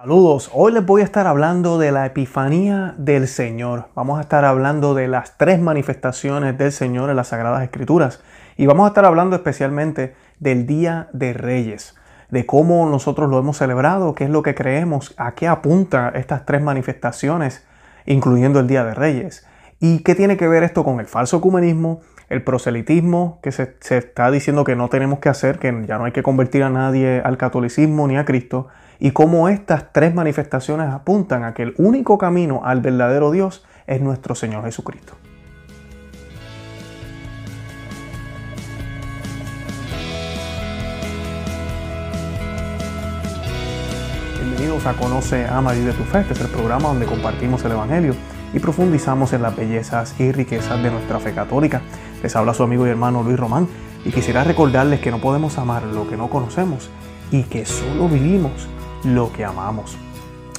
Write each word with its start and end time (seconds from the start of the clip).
Saludos, 0.00 0.48
hoy 0.52 0.72
les 0.72 0.86
voy 0.86 1.00
a 1.00 1.04
estar 1.04 1.26
hablando 1.26 1.76
de 1.76 1.90
la 1.90 2.06
Epifanía 2.06 2.94
del 2.98 3.26
Señor. 3.26 3.86
Vamos 3.96 4.18
a 4.18 4.20
estar 4.20 4.44
hablando 4.44 4.94
de 4.94 5.08
las 5.08 5.36
tres 5.36 5.60
manifestaciones 5.60 6.56
del 6.56 6.70
Señor 6.70 7.10
en 7.10 7.16
las 7.16 7.28
Sagradas 7.28 7.64
Escrituras. 7.64 8.22
Y 8.56 8.66
vamos 8.66 8.84
a 8.84 8.88
estar 8.88 9.04
hablando 9.04 9.34
especialmente 9.34 10.14
del 10.38 10.68
Día 10.68 11.08
de 11.12 11.32
Reyes, 11.32 11.96
de 12.30 12.46
cómo 12.46 12.88
nosotros 12.88 13.28
lo 13.28 13.40
hemos 13.40 13.56
celebrado, 13.56 14.14
qué 14.14 14.22
es 14.22 14.30
lo 14.30 14.44
que 14.44 14.54
creemos, 14.54 15.14
a 15.16 15.34
qué 15.34 15.48
apunta 15.48 16.12
estas 16.14 16.46
tres 16.46 16.62
manifestaciones, 16.62 17.66
incluyendo 18.06 18.60
el 18.60 18.68
Día 18.68 18.84
de 18.84 18.94
Reyes, 18.94 19.48
y 19.80 20.04
qué 20.04 20.14
tiene 20.14 20.36
que 20.36 20.46
ver 20.46 20.62
esto 20.62 20.84
con 20.84 21.00
el 21.00 21.06
falso 21.06 21.38
ecumenismo, 21.38 22.02
el 22.28 22.44
proselitismo, 22.44 23.40
que 23.42 23.50
se, 23.50 23.74
se 23.80 23.98
está 23.98 24.30
diciendo 24.30 24.62
que 24.62 24.76
no 24.76 24.90
tenemos 24.90 25.18
que 25.18 25.28
hacer, 25.28 25.58
que 25.58 25.86
ya 25.88 25.98
no 25.98 26.04
hay 26.04 26.12
que 26.12 26.22
convertir 26.22 26.62
a 26.62 26.70
nadie 26.70 27.20
al 27.24 27.36
catolicismo 27.36 28.06
ni 28.06 28.16
a 28.16 28.24
Cristo, 28.24 28.68
y 29.00 29.12
cómo 29.12 29.48
estas 29.48 29.92
tres 29.92 30.14
manifestaciones 30.14 30.88
apuntan 30.88 31.44
a 31.44 31.54
que 31.54 31.62
el 31.62 31.74
único 31.78 32.18
camino 32.18 32.62
al 32.64 32.80
verdadero 32.80 33.30
Dios 33.30 33.64
es 33.86 34.00
nuestro 34.00 34.34
Señor 34.34 34.64
Jesucristo. 34.64 35.14
Bienvenidos 44.34 44.86
a 44.86 44.94
Conoce, 44.94 45.46
Ama 45.46 45.74
y 45.76 45.80
de 45.80 45.92
tu 45.92 46.02
Fe. 46.04 46.20
Este 46.20 46.32
es 46.32 46.40
el 46.40 46.48
programa 46.48 46.88
donde 46.88 47.06
compartimos 47.06 47.64
el 47.64 47.72
Evangelio 47.72 48.14
y 48.52 48.58
profundizamos 48.58 49.32
en 49.32 49.42
las 49.42 49.54
bellezas 49.54 50.18
y 50.18 50.32
riquezas 50.32 50.82
de 50.82 50.90
nuestra 50.90 51.20
fe 51.20 51.32
católica. 51.32 51.82
Les 52.22 52.34
habla 52.34 52.54
su 52.54 52.64
amigo 52.64 52.86
y 52.86 52.90
hermano 52.90 53.22
Luis 53.22 53.38
Román 53.38 53.68
y 54.04 54.10
quisiera 54.10 54.42
recordarles 54.42 55.00
que 55.00 55.12
no 55.12 55.20
podemos 55.20 55.58
amar 55.58 55.84
lo 55.84 56.08
que 56.08 56.16
no 56.16 56.28
conocemos 56.28 56.90
y 57.30 57.44
que 57.44 57.66
solo 57.66 58.08
vivimos 58.08 58.68
lo 59.04 59.32
que 59.32 59.44
amamos. 59.44 59.96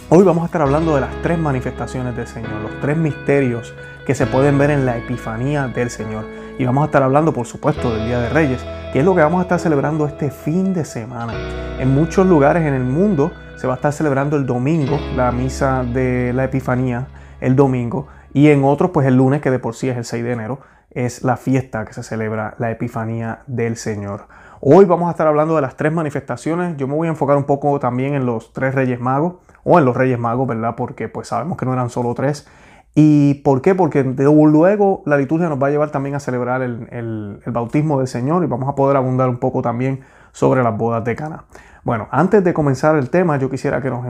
Hoy 0.09 0.23
vamos 0.23 0.43
a 0.43 0.45
estar 0.45 0.61
hablando 0.61 0.95
de 0.95 1.01
las 1.01 1.21
tres 1.21 1.37
manifestaciones 1.37 2.15
del 2.15 2.27
Señor, 2.27 2.61
los 2.61 2.79
tres 2.81 2.97
misterios 2.97 3.73
que 4.05 4.15
se 4.15 4.25
pueden 4.25 4.57
ver 4.57 4.71
en 4.71 4.85
la 4.85 4.97
Epifanía 4.97 5.67
del 5.67 5.89
Señor. 5.89 6.25
Y 6.57 6.65
vamos 6.65 6.81
a 6.81 6.85
estar 6.85 7.03
hablando, 7.03 7.31
por 7.33 7.45
supuesto, 7.45 7.93
del 7.93 8.07
Día 8.07 8.19
de 8.19 8.29
Reyes, 8.29 8.65
que 8.91 8.99
es 8.99 9.05
lo 9.05 9.13
que 9.13 9.21
vamos 9.21 9.39
a 9.39 9.43
estar 9.43 9.59
celebrando 9.59 10.07
este 10.07 10.31
fin 10.31 10.73
de 10.73 10.83
semana. 10.83 11.33
En 11.79 11.93
muchos 11.93 12.25
lugares 12.25 12.65
en 12.65 12.73
el 12.73 12.83
mundo 12.83 13.31
se 13.57 13.67
va 13.67 13.73
a 13.73 13.75
estar 13.75 13.93
celebrando 13.93 14.35
el 14.35 14.45
domingo, 14.45 14.99
la 15.15 15.31
misa 15.31 15.83
de 15.83 16.33
la 16.33 16.45
Epifanía, 16.45 17.07
el 17.39 17.55
domingo, 17.55 18.07
y 18.33 18.49
en 18.49 18.63
otros, 18.63 18.91
pues 18.91 19.05
el 19.05 19.15
lunes, 19.15 19.41
que 19.41 19.51
de 19.51 19.59
por 19.59 19.75
sí 19.75 19.89
es 19.89 19.97
el 19.97 20.05
6 20.05 20.23
de 20.23 20.31
enero, 20.31 20.59
es 20.91 21.23
la 21.23 21.37
fiesta 21.37 21.85
que 21.85 21.93
se 21.93 22.03
celebra 22.03 22.55
la 22.57 22.71
Epifanía 22.71 23.43
del 23.47 23.75
Señor. 23.75 24.27
Hoy 24.61 24.83
vamos 24.83 25.07
a 25.07 25.11
estar 25.11 25.25
hablando 25.25 25.55
de 25.55 25.61
las 25.61 25.77
tres 25.77 25.93
manifestaciones. 25.93 26.75
Yo 26.75 26.85
me 26.85 26.93
voy 26.93 27.07
a 27.07 27.11
enfocar 27.11 27.37
un 27.37 27.45
poco 27.45 27.79
también 27.79 28.13
en 28.13 28.25
los 28.25 28.51
tres 28.51 28.75
Reyes 28.75 28.99
Magos, 28.99 29.35
o 29.63 29.79
en 29.79 29.85
los 29.85 29.95
Reyes 29.95 30.19
Magos, 30.19 30.49
¿verdad? 30.49 30.75
Porque 30.75 31.07
pues 31.07 31.29
sabemos 31.29 31.57
que 31.57 31.65
no 31.65 31.71
eran 31.71 31.89
solo 31.89 32.13
tres. 32.13 32.45
¿Y 32.93 33.35
por 33.35 33.61
qué? 33.61 33.73
Porque 33.73 34.03
luego 34.03 35.01
la 35.05 35.15
liturgia 35.15 35.47
nos 35.47 35.63
va 35.63 35.67
a 35.67 35.69
llevar 35.69 35.91
también 35.91 36.15
a 36.15 36.19
celebrar 36.19 36.61
el, 36.61 37.41
bautismo 37.45 37.99
del 37.99 38.07
Señor 38.07 38.43
y 38.43 38.47
vamos 38.47 38.67
a 38.67 38.75
poder 38.75 38.97
abundar 38.97 39.29
un 39.29 39.37
poco 39.37 39.61
también 39.61 40.01
sobre 40.33 40.61
las 40.61 40.77
bodas 40.77 41.05
de 41.05 41.15
Cana. 41.15 41.45
Bueno, 41.85 42.09
antes 42.11 42.43
de 42.43 42.53
comenzar 42.53 42.97
el 42.97 43.09
tema, 43.09 43.37
yo 43.37 43.49
quisiera 43.49 43.81
que 43.81 43.89
nos, 43.89 44.03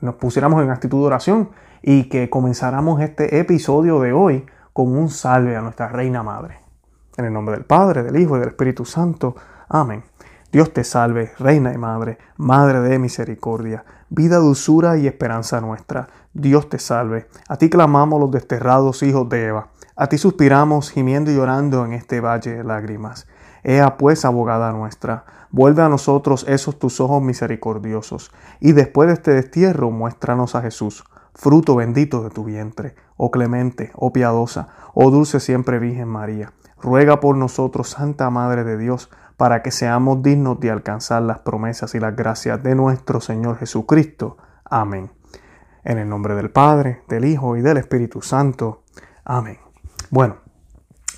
nos 0.00 0.14
pusiéramos 0.14 0.62
en 0.62 0.70
actitud 0.70 1.00
de 1.00 1.06
oración 1.08 1.50
y 1.82 2.08
que 2.08 2.30
comenzáramos 2.30 3.02
este 3.02 3.38
episodio 3.38 4.00
de 4.00 4.14
hoy 4.14 4.46
con 4.72 4.96
un 4.96 5.10
salve 5.10 5.56
a 5.56 5.60
nuestra 5.60 5.88
Reina 5.88 6.22
Madre. 6.22 6.65
En 7.16 7.24
el 7.24 7.32
nombre 7.32 7.54
del 7.54 7.64
Padre, 7.64 8.02
del 8.02 8.16
Hijo 8.16 8.36
y 8.36 8.40
del 8.40 8.50
Espíritu 8.50 8.84
Santo. 8.84 9.36
Amén. 9.68 10.04
Dios 10.52 10.72
te 10.72 10.84
salve, 10.84 11.32
Reina 11.38 11.72
y 11.72 11.78
Madre, 11.78 12.18
Madre 12.36 12.80
de 12.80 12.98
misericordia, 12.98 13.84
vida, 14.10 14.36
dulzura 14.36 14.98
y 14.98 15.06
esperanza 15.06 15.60
nuestra. 15.62 16.08
Dios 16.34 16.68
te 16.68 16.78
salve. 16.78 17.26
A 17.48 17.56
ti 17.56 17.70
clamamos 17.70 18.20
los 18.20 18.30
desterrados 18.30 19.02
hijos 19.02 19.28
de 19.30 19.46
Eva. 19.46 19.68
A 19.96 20.08
ti 20.08 20.18
suspiramos, 20.18 20.90
gimiendo 20.90 21.30
y 21.30 21.36
llorando 21.36 21.86
en 21.86 21.94
este 21.94 22.20
valle 22.20 22.56
de 22.56 22.64
lágrimas. 22.64 23.26
Ea 23.64 23.96
pues, 23.96 24.26
abogada 24.26 24.70
nuestra, 24.72 25.24
vuelve 25.50 25.82
a 25.82 25.88
nosotros 25.88 26.44
esos 26.46 26.78
tus 26.78 27.00
ojos 27.00 27.22
misericordiosos, 27.22 28.30
y 28.60 28.72
después 28.72 29.08
de 29.08 29.14
este 29.14 29.30
destierro 29.32 29.90
muéstranos 29.90 30.54
a 30.54 30.60
Jesús, 30.60 31.02
fruto 31.34 31.74
bendito 31.74 32.22
de 32.22 32.30
tu 32.30 32.44
vientre, 32.44 32.94
oh 33.16 33.30
clemente, 33.30 33.90
oh 33.94 34.12
piadosa, 34.12 34.68
oh 34.94 35.10
dulce 35.10 35.40
siempre 35.40 35.78
Virgen 35.78 36.08
María 36.08 36.52
ruega 36.86 37.18
por 37.18 37.36
nosotros, 37.36 37.90
Santa 37.90 38.30
Madre 38.30 38.62
de 38.62 38.78
Dios, 38.78 39.10
para 39.36 39.60
que 39.60 39.72
seamos 39.72 40.22
dignos 40.22 40.60
de 40.60 40.70
alcanzar 40.70 41.20
las 41.20 41.40
promesas 41.40 41.96
y 41.96 42.00
las 42.00 42.14
gracias 42.14 42.62
de 42.62 42.76
nuestro 42.76 43.20
Señor 43.20 43.58
Jesucristo. 43.58 44.36
Amén. 44.64 45.10
En 45.82 45.98
el 45.98 46.08
nombre 46.08 46.36
del 46.36 46.50
Padre, 46.50 47.02
del 47.08 47.24
Hijo 47.24 47.56
y 47.56 47.60
del 47.60 47.78
Espíritu 47.78 48.22
Santo. 48.22 48.84
Amén. 49.24 49.58
Bueno, 50.10 50.36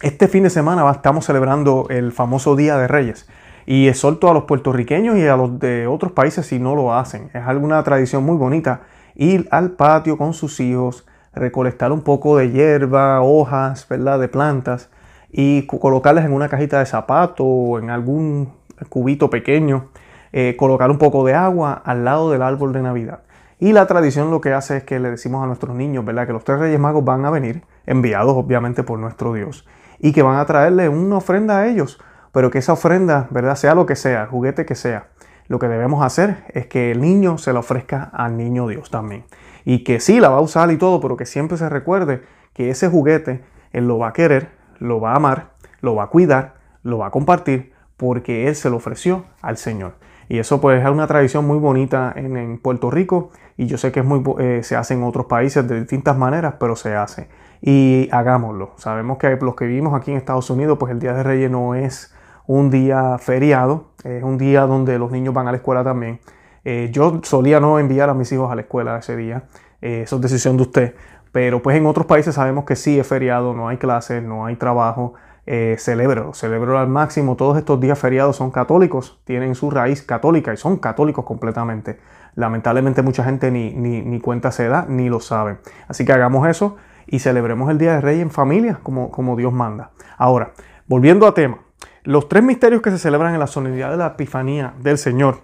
este 0.01 0.27
fin 0.27 0.45
de 0.45 0.49
semana 0.49 0.91
estamos 0.91 1.27
celebrando 1.27 1.87
el 1.91 2.12
famoso 2.12 2.56
Día 2.56 2.79
de 2.79 2.89
Reyes 2.89 3.29
y 3.67 3.89
exhorto 3.89 4.31
a 4.31 4.33
los 4.33 4.45
puertorriqueños 4.45 5.19
y 5.19 5.27
a 5.27 5.37
los 5.37 5.59
de 5.59 5.87
otros 5.87 6.12
países 6.12 6.47
si 6.47 6.59
no 6.59 6.77
lo 6.77 6.95
hacen. 6.95 7.29
Es 7.35 7.47
alguna 7.47 7.83
tradición 7.83 8.25
muy 8.25 8.39
bonita 8.39 8.85
ir 9.15 9.47
al 9.50 9.73
patio 9.73 10.17
con 10.17 10.33
sus 10.33 10.61
hijos, 10.61 11.06
recolectar 11.35 11.93
un 11.93 12.00
poco 12.00 12.39
de 12.39 12.53
hierba, 12.53 13.21
hojas, 13.21 13.87
¿verdad? 13.87 14.19
de 14.19 14.29
plantas 14.29 14.89
y 15.31 15.66
colocarlas 15.66 16.25
en 16.25 16.33
una 16.33 16.49
cajita 16.49 16.78
de 16.78 16.87
zapato 16.87 17.44
o 17.44 17.78
en 17.78 17.91
algún 17.91 18.53
cubito 18.89 19.31
pequeño, 19.31 19.89
eh, 20.33 20.56
colocar 20.59 20.91
un 20.91 20.99
poco 20.99 21.25
de 21.25 21.34
agua 21.34 21.83
al 21.84 22.05
lado 22.05 22.31
del 22.31 22.43
árbol 22.43 22.72
de 22.72 22.83
Navidad. 22.83 23.21
Y 23.61 23.72
la 23.72 23.87
tradición 23.87 24.31
lo 24.31 24.41
que 24.41 24.53
hace 24.53 24.78
es 24.78 24.84
que 24.84 25.00
le 25.00 25.11
decimos 25.11 25.43
a 25.43 25.47
nuestros 25.47 25.75
niños, 25.75 26.05
¿verdad? 26.05 26.27
Que 26.27 26.33
los 26.33 26.44
tres 26.44 26.61
reyes 26.61 26.78
magos 26.78 27.05
van 27.05 27.25
a 27.25 27.31
venir, 27.31 27.62
enviados 27.87 28.37
obviamente 28.37 28.84
por 28.84 28.99
nuestro 28.99 29.33
Dios, 29.33 29.67
y 29.99 30.12
que 30.12 30.22
van 30.22 30.38
a 30.38 30.47
traerle 30.47 30.88
una 30.88 31.17
ofrenda 31.17 31.59
a 31.59 31.67
ellos, 31.67 32.00
pero 32.33 32.50
que 32.50 32.59
esa 32.59 32.75
ofrenda, 32.75 33.27
¿verdad? 33.31 33.56
Sea 33.56 33.75
lo 33.75 33.84
que 33.84 33.97
sea, 33.97 34.27
juguete 34.27 34.65
que 34.65 34.77
sea, 34.77 35.09
lo 35.49 35.59
que 35.59 35.67
debemos 35.67 36.05
hacer 36.05 36.44
es 36.55 36.67
que 36.67 36.93
el 36.93 37.00
niño 37.00 37.38
se 37.38 37.53
la 37.53 37.61
ofrezca 37.61 38.11
al 38.12 38.37
niño 38.37 38.69
Dios 38.69 38.91
también. 38.91 39.25
Y 39.65 39.83
que 39.83 39.99
sí, 39.99 40.21
la 40.21 40.28
va 40.28 40.38
a 40.38 40.43
usar 40.43 40.71
y 40.71 40.77
todo, 40.77 41.00
pero 41.00 41.17
que 41.17 41.27
siempre 41.27 41.59
se 41.59 41.69
recuerde 41.69 42.22
que 42.53 42.71
ese 42.71 42.88
juguete 42.88 43.43
él 43.72 43.88
lo 43.88 43.99
va 43.99 44.09
a 44.09 44.12
querer, 44.12 44.50
lo 44.78 45.00
va 45.00 45.12
a 45.12 45.16
amar, 45.16 45.50
lo 45.81 45.94
va 45.94 46.05
a 46.05 46.06
cuidar, 46.09 46.55
lo 46.83 46.99
va 46.99 47.06
a 47.06 47.11
compartir, 47.11 47.72
porque 47.97 48.49
Él 48.49 48.55
se 48.55 48.71
lo 48.71 48.77
ofreció 48.77 49.25
al 49.43 49.56
Señor. 49.56 49.94
Y 50.28 50.39
eso 50.39 50.61
pues 50.61 50.83
es 50.83 50.91
una 50.91 51.06
tradición 51.06 51.47
muy 51.47 51.59
bonita 51.59 52.12
en, 52.15 52.59
Puerto 52.59 52.91
Rico 52.91 53.31
y 53.56 53.67
yo 53.67 53.78
sé 53.78 53.93
que 53.93 54.00
es 54.00 54.06
muy, 54.06 54.22
eh, 54.38 54.61
se 54.62 54.77
hace 54.77 54.94
en 54.94 55.03
otros 55.03 55.27
países 55.27 55.67
de 55.67 55.81
distintas 55.81 56.17
maneras, 56.19 56.55
pero 56.61 56.77
se 56.77 56.94
hace. 56.94 57.28
Y 57.62 58.09
hagámoslo. 58.12 58.72
Sabemos 58.77 59.19
que 59.19 59.37
los 59.41 59.55
que 59.55 59.67
vivimos 59.67 59.94
aquí 59.94 60.11
en 60.11 60.19
Estados 60.19 60.50
Unidos, 60.50 60.77
pues 60.78 60.93
el 60.93 61.00
Día 61.00 61.15
de 61.15 61.22
Reyes 61.22 61.50
no 61.50 61.75
es 61.75 62.15
un 62.47 62.71
día 62.71 63.19
feriado, 63.19 63.88
es 64.05 64.22
un 64.22 64.38
día 64.38 64.62
donde 64.62 64.99
los 64.99 65.11
niños 65.11 65.34
van 65.34 65.49
a 65.49 65.50
la 65.53 65.59
escuela 65.59 65.83
también. 65.83 66.21
Eh, 66.65 66.91
yo 66.93 67.21
solía 67.22 67.61
no 67.61 67.78
enviar 67.78 68.11
a 68.11 68.15
mis 68.15 68.31
hijos 68.33 68.50
a 68.50 68.55
la 68.55 68.62
escuela 68.62 68.99
ese 68.99 69.17
día, 69.17 69.44
eh, 69.81 70.03
eso 70.03 70.17
es 70.17 70.22
decisión 70.22 70.56
de 70.56 70.62
usted, 70.62 70.94
pero 71.33 71.62
pues 71.62 71.77
en 71.77 71.87
otros 71.87 72.06
países 72.06 72.34
sabemos 72.34 72.65
que 72.65 72.77
sí 72.77 72.99
es 72.99 73.06
feriado, 73.06 73.55
no 73.55 73.69
hay 73.69 73.77
clases, 73.77 74.22
no 74.22 74.47
hay 74.47 74.56
trabajo. 74.56 75.15
Eh, 75.50 75.77
celebro, 75.78 76.34
celebro 76.34 76.78
al 76.78 76.89
máximo. 76.89 77.34
Todos 77.34 77.56
estos 77.56 77.81
días 77.81 77.99
feriados 77.99 78.37
son 78.37 78.50
católicos, 78.50 79.19
tienen 79.25 79.55
su 79.55 79.71
raíz 79.71 80.03
católica 80.03 80.53
y 80.53 80.59
son 80.59 80.77
católicos 80.77 81.25
completamente. 81.25 81.99
Lamentablemente 82.34 83.00
mucha 83.00 83.25
gente 83.25 83.50
ni, 83.50 83.72
ni, 83.72 84.21
cuenta 84.21 84.53
se 84.53 84.69
da 84.69 84.84
ni 84.87 85.09
lo 85.09 85.21
sabe. 85.21 85.56
Así 85.88 86.05
que 86.05 86.12
hagamos 86.12 86.47
eso 86.47 86.77
y 87.06 87.21
celebremos 87.21 87.71
el 87.71 87.78
Día 87.78 87.94
de 87.94 88.03
Rey 88.03 88.21
en 88.21 88.31
familia 88.31 88.81
como, 88.83 89.11
como 89.11 89.37
Dios 89.37 89.55
manda. 89.55 89.93
Ahora, 90.19 90.53
volviendo 90.87 91.27
a 91.27 91.33
tema, 91.33 91.61
los 92.05 92.28
tres 92.28 92.43
misterios 92.43 92.83
que 92.83 92.91
se 92.91 92.99
celebran 92.99 93.33
en 93.33 93.41
la 93.41 93.47
solemnidad 93.47 93.91
de 93.91 93.97
la 93.97 94.09
Epifanía 94.09 94.75
del 94.81 94.99
Señor, 94.99 95.41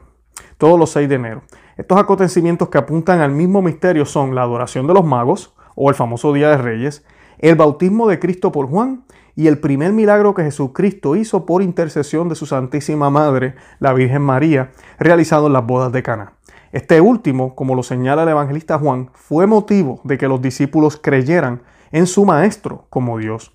todos 0.59 0.79
los 0.79 0.91
6 0.91 1.09
de 1.09 1.15
enero. 1.15 1.43
Estos 1.79 1.99
acontecimientos 1.99 2.69
que 2.69 2.79
apuntan 2.79 3.21
al 3.21 3.33
mismo 3.33 3.63
misterio 3.63 4.05
son 4.05 4.35
la 4.35 4.43
adoración 4.43 4.87
de 4.87 4.93
los 4.95 5.05
magos, 5.05 5.54
o 5.75 5.89
el 5.89 5.95
famoso 5.95 6.33
Día 6.33 6.51
de 6.51 6.59
Reyes, 6.59 7.05
el 7.39 7.57
bautismo 7.57 8.09
de 8.09 8.19
Cristo 8.19 8.53
por 8.53 8.69
Juan 8.69 9.05
y 9.37 9.49
el 9.49 9.59
primer 9.59 9.93
milagro 9.93 10.35
que 10.35 10.45
Jesucristo 10.45 11.17
hizo 11.17 11.45
por 11.45 11.63
intercesión 11.63 12.29
de 12.29 12.35
su 12.35 12.47
Santísima 12.47 13.11
Madre, 13.11 13.55
la 13.81 13.93
Virgen 13.93 14.23
María, 14.23 14.71
realizado 14.99 15.49
en 15.49 15.53
las 15.55 15.67
bodas 15.67 15.93
de 15.93 16.03
Cana. 16.03 16.35
Este 16.73 17.01
último, 17.01 17.55
como 17.55 17.75
lo 17.75 17.83
señala 17.83 18.25
el 18.25 18.29
evangelista 18.29 18.79
Juan, 18.79 19.11
fue 19.13 19.47
motivo 19.47 20.01
de 20.05 20.19
que 20.19 20.29
los 20.29 20.43
discípulos 20.43 20.99
creyeran 21.01 21.63
en 21.93 22.07
su 22.07 22.25
Maestro 22.25 22.87
como 22.91 23.19
Dios. 23.19 23.53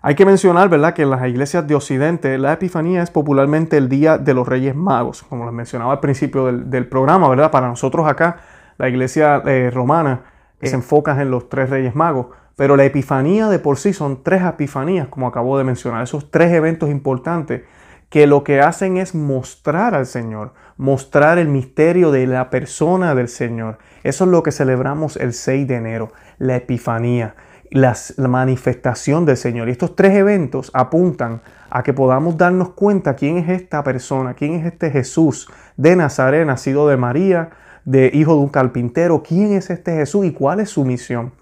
Hay 0.00 0.14
que 0.14 0.24
mencionar, 0.24 0.68
¿verdad?, 0.68 0.94
que 0.94 1.02
en 1.02 1.10
las 1.10 1.26
iglesias 1.26 1.66
de 1.66 1.74
Occidente 1.74 2.38
la 2.38 2.52
Epifanía 2.52 3.02
es 3.02 3.10
popularmente 3.10 3.76
el 3.76 3.88
Día 3.88 4.16
de 4.16 4.32
los 4.32 4.46
Reyes 4.46 4.74
Magos, 4.74 5.22
como 5.24 5.44
les 5.44 5.52
mencionaba 5.52 5.92
al 5.92 6.00
principio 6.00 6.46
del, 6.46 6.88
programa, 6.88 7.28
¿verdad? 7.28 7.50
Para 7.50 7.68
nosotros 7.68 8.06
acá, 8.06 8.38
la 8.78 8.88
iglesia 8.88 9.42
eh, 9.44 9.70
romana 9.70 10.22
se 10.62 10.74
enfoca 10.74 11.20
en 11.20 11.30
los 11.30 11.48
tres 11.48 11.70
reyes 11.70 11.94
magos, 11.94 12.26
pero 12.56 12.76
la 12.76 12.84
epifanía 12.84 13.48
de 13.48 13.58
por 13.58 13.78
sí 13.78 13.92
son 13.92 14.22
tres 14.22 14.42
epifanías, 14.42 15.08
como 15.08 15.28
acabo 15.28 15.56
de 15.58 15.64
mencionar, 15.64 16.02
esos 16.02 16.30
tres 16.30 16.52
eventos 16.52 16.90
importantes 16.90 17.62
que 18.08 18.26
lo 18.26 18.42
que 18.42 18.60
hacen 18.60 18.96
es 18.96 19.14
mostrar 19.14 19.94
al 19.94 20.06
Señor, 20.06 20.54
mostrar 20.76 21.38
el 21.38 21.48
misterio 21.48 22.10
de 22.10 22.26
la 22.26 22.50
persona 22.50 23.14
del 23.14 23.28
Señor. 23.28 23.78
Eso 24.02 24.24
es 24.24 24.30
lo 24.30 24.42
que 24.42 24.52
celebramos 24.52 25.16
el 25.16 25.34
6 25.34 25.68
de 25.68 25.74
enero, 25.76 26.12
la 26.38 26.56
Epifanía, 26.56 27.34
la, 27.70 27.94
manifestación 28.16 29.26
del 29.26 29.36
Señor. 29.36 29.68
Y 29.68 29.72
estos 29.72 29.94
tres 29.94 30.14
eventos 30.14 30.70
apuntan 30.72 31.42
a 31.70 31.82
que 31.82 31.92
podamos 31.92 32.38
darnos 32.38 32.70
cuenta 32.70 33.14
quién 33.14 33.36
es 33.36 33.48
esta 33.50 33.84
persona, 33.84 34.34
quién 34.34 34.54
es 34.54 34.64
este 34.64 34.90
Jesús 34.90 35.50
de 35.76 35.94
Nazaret, 35.94 36.46
nacido 36.46 36.88
de 36.88 36.96
María, 36.96 37.50
de 37.88 38.10
hijo 38.12 38.34
de 38.34 38.40
un 38.40 38.48
carpintero, 38.48 39.22
quién 39.22 39.54
es 39.54 39.70
este 39.70 39.92
Jesús 39.92 40.26
y 40.26 40.32
cuál 40.32 40.60
es 40.60 40.68
su 40.68 40.84
misión. 40.84 41.32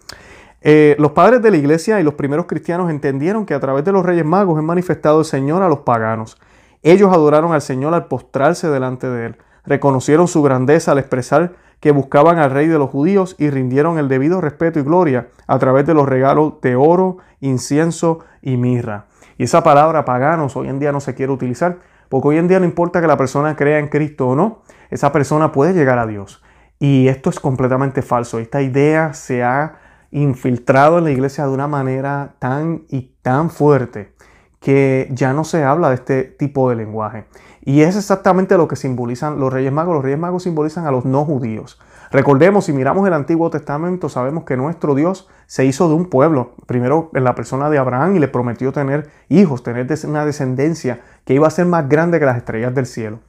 Eh, 0.62 0.94
los 1.00 1.10
padres 1.10 1.42
de 1.42 1.50
la 1.50 1.56
iglesia 1.56 1.98
y 1.98 2.04
los 2.04 2.14
primeros 2.14 2.46
cristianos 2.46 2.88
entendieron 2.88 3.44
que 3.46 3.54
a 3.54 3.58
través 3.58 3.84
de 3.84 3.90
los 3.90 4.06
reyes 4.06 4.24
magos 4.24 4.56
es 4.56 4.64
manifestado 4.64 5.18
el 5.18 5.24
Señor 5.24 5.64
a 5.64 5.68
los 5.68 5.80
paganos. 5.80 6.38
Ellos 6.84 7.12
adoraron 7.12 7.52
al 7.52 7.62
Señor 7.62 7.94
al 7.94 8.06
postrarse 8.06 8.68
delante 8.68 9.08
de 9.08 9.26
Él. 9.26 9.36
Reconocieron 9.64 10.28
su 10.28 10.40
grandeza 10.40 10.92
al 10.92 10.98
expresar 10.98 11.54
que 11.80 11.90
buscaban 11.90 12.38
al 12.38 12.52
rey 12.52 12.68
de 12.68 12.78
los 12.78 12.90
judíos 12.90 13.34
y 13.40 13.50
rindieron 13.50 13.98
el 13.98 14.06
debido 14.06 14.40
respeto 14.40 14.78
y 14.78 14.84
gloria 14.84 15.26
a 15.48 15.58
través 15.58 15.84
de 15.84 15.94
los 15.94 16.08
regalos 16.08 16.60
de 16.62 16.76
oro, 16.76 17.18
incienso 17.40 18.20
y 18.40 18.56
mirra. 18.56 19.06
Y 19.36 19.44
esa 19.44 19.64
palabra 19.64 20.04
paganos 20.04 20.54
hoy 20.54 20.68
en 20.68 20.78
día 20.78 20.92
no 20.92 21.00
se 21.00 21.16
quiere 21.16 21.32
utilizar, 21.32 21.78
porque 22.08 22.28
hoy 22.28 22.38
en 22.38 22.46
día 22.46 22.60
no 22.60 22.66
importa 22.66 23.00
que 23.00 23.08
la 23.08 23.16
persona 23.16 23.56
crea 23.56 23.80
en 23.80 23.88
Cristo 23.88 24.28
o 24.28 24.36
no, 24.36 24.62
esa 24.90 25.12
persona 25.12 25.52
puede 25.52 25.74
llegar 25.74 25.98
a 25.98 26.06
Dios. 26.06 26.42
Y 26.78 27.08
esto 27.08 27.30
es 27.30 27.40
completamente 27.40 28.02
falso. 28.02 28.38
Esta 28.38 28.62
idea 28.62 29.14
se 29.14 29.42
ha 29.42 29.76
infiltrado 30.10 30.98
en 30.98 31.04
la 31.04 31.10
iglesia 31.10 31.44
de 31.46 31.50
una 31.50 31.68
manera 31.68 32.36
tan 32.38 32.84
y 32.88 33.16
tan 33.22 33.50
fuerte 33.50 34.14
que 34.60 35.08
ya 35.12 35.32
no 35.32 35.44
se 35.44 35.64
habla 35.64 35.90
de 35.90 35.94
este 35.94 36.24
tipo 36.24 36.70
de 36.70 36.76
lenguaje. 36.76 37.26
Y 37.62 37.82
es 37.82 37.96
exactamente 37.96 38.56
lo 38.56 38.68
que 38.68 38.76
simbolizan 38.76 39.38
los 39.38 39.52
Reyes 39.52 39.72
Magos. 39.72 39.94
Los 39.94 40.04
Reyes 40.04 40.18
Magos 40.18 40.44
simbolizan 40.44 40.86
a 40.86 40.90
los 40.90 41.04
no 41.04 41.24
judíos. 41.24 41.80
Recordemos, 42.10 42.64
si 42.64 42.72
miramos 42.72 43.06
el 43.06 43.12
Antiguo 43.12 43.50
Testamento, 43.50 44.08
sabemos 44.08 44.44
que 44.44 44.56
nuestro 44.56 44.94
Dios 44.94 45.28
se 45.46 45.64
hizo 45.64 45.88
de 45.88 45.94
un 45.94 46.08
pueblo, 46.08 46.54
primero 46.66 47.10
en 47.14 47.24
la 47.24 47.34
persona 47.34 47.68
de 47.68 47.78
Abraham, 47.78 48.16
y 48.16 48.18
le 48.20 48.28
prometió 48.28 48.72
tener 48.72 49.10
hijos, 49.28 49.62
tener 49.62 49.86
una 50.04 50.24
descendencia 50.24 51.00
que 51.24 51.34
iba 51.34 51.46
a 51.46 51.50
ser 51.50 51.66
más 51.66 51.88
grande 51.88 52.20
que 52.20 52.26
las 52.26 52.36
estrellas 52.36 52.74
del 52.74 52.86
cielo. 52.86 53.20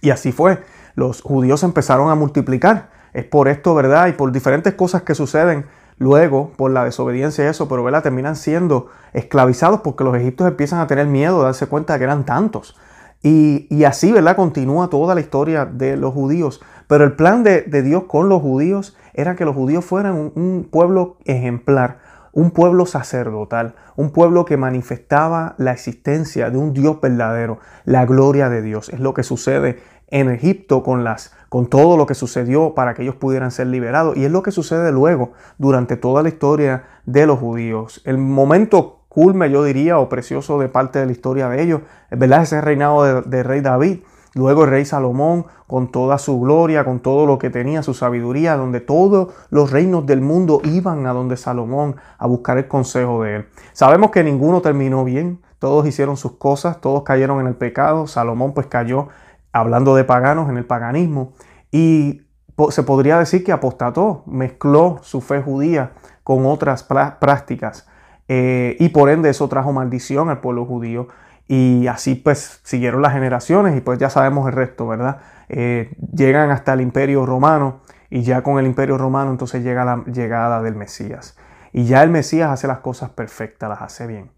Y 0.00 0.10
así 0.10 0.32
fue. 0.32 0.62
Los 0.94 1.22
judíos 1.22 1.62
empezaron 1.62 2.10
a 2.10 2.14
multiplicar. 2.14 2.90
Es 3.12 3.24
por 3.24 3.48
esto, 3.48 3.74
¿verdad? 3.74 4.08
Y 4.08 4.12
por 4.12 4.32
diferentes 4.32 4.74
cosas 4.74 5.02
que 5.02 5.14
suceden 5.14 5.66
luego 5.98 6.52
por 6.56 6.70
la 6.70 6.84
desobediencia 6.84 7.44
y 7.44 7.48
eso, 7.48 7.68
pero 7.68 7.84
¿verdad? 7.84 8.02
terminan 8.02 8.34
siendo 8.34 8.88
esclavizados 9.12 9.80
porque 9.80 10.02
los 10.02 10.16
egipcios 10.16 10.48
empiezan 10.48 10.80
a 10.80 10.86
tener 10.86 11.06
miedo 11.06 11.38
de 11.38 11.44
darse 11.44 11.66
cuenta 11.66 11.92
de 11.92 11.98
que 11.98 12.04
eran 12.04 12.24
tantos. 12.24 12.76
Y, 13.22 13.84
así, 13.84 14.10
¿verdad? 14.12 14.34
Continúa 14.34 14.88
toda 14.88 15.14
la 15.14 15.20
historia 15.20 15.66
de 15.66 15.98
los 15.98 16.14
judíos. 16.14 16.62
Pero 16.86 17.04
el 17.04 17.12
plan 17.12 17.42
de, 17.44 17.62
Dios 17.82 18.04
con 18.04 18.30
los 18.30 18.40
judíos 18.40 18.96
era 19.12 19.36
que 19.36 19.44
los 19.44 19.54
judíos 19.54 19.84
fueran 19.84 20.32
un 20.34 20.66
pueblo 20.70 21.18
ejemplar, 21.26 21.98
un 22.32 22.50
pueblo 22.50 22.86
sacerdotal, 22.86 23.74
un 23.96 24.10
pueblo 24.10 24.44
que 24.44 24.56
manifestaba 24.56 25.54
la 25.58 25.72
existencia 25.72 26.50
de 26.50 26.58
un 26.58 26.72
Dios 26.72 27.00
verdadero, 27.00 27.58
la 27.84 28.06
gloria 28.06 28.48
de 28.48 28.62
Dios. 28.62 28.88
Es 28.88 29.00
lo 29.00 29.14
que 29.14 29.22
sucede 29.22 29.80
en 30.08 30.28
Egipto 30.28 30.82
con 30.82 31.04
las 31.04 31.32
con 31.48 31.66
todo 31.66 31.96
lo 31.96 32.06
que 32.06 32.14
sucedió 32.14 32.74
para 32.74 32.94
que 32.94 33.02
ellos 33.02 33.16
pudieran 33.16 33.50
ser 33.50 33.66
liberados. 33.66 34.16
Y 34.16 34.24
es 34.24 34.30
lo 34.30 34.42
que 34.42 34.52
sucede 34.52 34.92
luego 34.92 35.32
durante 35.58 35.96
toda 35.96 36.22
la 36.22 36.28
historia 36.28 36.84
de 37.06 37.26
los 37.26 37.40
judíos. 37.40 38.02
El 38.04 38.18
momento 38.18 39.00
culme, 39.08 39.50
yo 39.50 39.64
diría, 39.64 39.98
o 39.98 40.08
precioso 40.08 40.60
de 40.60 40.68
parte 40.68 41.00
de 41.00 41.06
la 41.06 41.12
historia 41.12 41.48
de 41.48 41.60
ellos, 41.60 41.80
es 42.08 42.16
verdad 42.16 42.42
ese 42.42 42.60
reinado 42.60 43.02
de, 43.02 43.22
de 43.22 43.42
rey 43.42 43.60
David. 43.60 43.98
Luego 44.34 44.64
el 44.64 44.70
rey 44.70 44.84
Salomón, 44.84 45.46
con 45.66 45.90
toda 45.90 46.18
su 46.18 46.40
gloria, 46.40 46.84
con 46.84 47.00
todo 47.00 47.26
lo 47.26 47.38
que 47.38 47.50
tenía, 47.50 47.82
su 47.82 47.94
sabiduría, 47.94 48.56
donde 48.56 48.80
todos 48.80 49.34
los 49.50 49.70
reinos 49.72 50.06
del 50.06 50.20
mundo 50.20 50.60
iban 50.64 51.06
a 51.06 51.12
donde 51.12 51.36
Salomón 51.36 51.96
a 52.18 52.26
buscar 52.26 52.58
el 52.58 52.68
consejo 52.68 53.22
de 53.22 53.36
él. 53.36 53.48
Sabemos 53.72 54.10
que 54.10 54.22
ninguno 54.22 54.60
terminó 54.60 55.04
bien, 55.04 55.40
todos 55.58 55.86
hicieron 55.86 56.16
sus 56.16 56.32
cosas, 56.32 56.80
todos 56.80 57.02
cayeron 57.02 57.40
en 57.40 57.48
el 57.48 57.54
pecado, 57.54 58.06
Salomón 58.06 58.54
pues 58.54 58.66
cayó 58.66 59.08
hablando 59.52 59.96
de 59.96 60.04
paganos 60.04 60.48
en 60.48 60.56
el 60.56 60.64
paganismo, 60.64 61.32
y 61.72 62.22
se 62.70 62.82
podría 62.84 63.18
decir 63.18 63.42
que 63.42 63.52
apostató, 63.52 64.22
mezcló 64.26 64.98
su 65.02 65.20
fe 65.20 65.42
judía 65.42 65.92
con 66.22 66.46
otras 66.46 66.84
prácticas, 66.84 67.88
eh, 68.28 68.76
y 68.78 68.90
por 68.90 69.10
ende 69.10 69.28
eso 69.28 69.48
trajo 69.48 69.72
maldición 69.72 70.30
al 70.30 70.40
pueblo 70.40 70.64
judío, 70.64 71.08
y 71.52 71.88
así 71.88 72.14
pues 72.14 72.60
siguieron 72.62 73.02
las 73.02 73.12
generaciones, 73.12 73.76
y 73.76 73.80
pues 73.80 73.98
ya 73.98 74.08
sabemos 74.08 74.46
el 74.46 74.52
resto, 74.52 74.86
¿verdad? 74.86 75.18
Eh, 75.48 75.96
llegan 76.14 76.52
hasta 76.52 76.74
el 76.74 76.80
imperio 76.80 77.26
romano, 77.26 77.80
y 78.08 78.22
ya 78.22 78.44
con 78.44 78.60
el 78.60 78.66
imperio 78.66 78.96
romano 78.96 79.32
entonces 79.32 79.64
llega 79.64 79.84
la 79.84 80.04
llegada 80.04 80.62
del 80.62 80.76
Mesías. 80.76 81.36
Y 81.72 81.86
ya 81.86 82.04
el 82.04 82.10
Mesías 82.10 82.50
hace 82.50 82.68
las 82.68 82.78
cosas 82.78 83.10
perfectas, 83.10 83.68
las 83.68 83.82
hace 83.82 84.06
bien. 84.06 84.30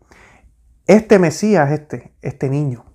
Este 0.86 1.18
Mesías, 1.18 1.70
este, 1.70 2.14
este 2.22 2.48
niño, 2.48 2.86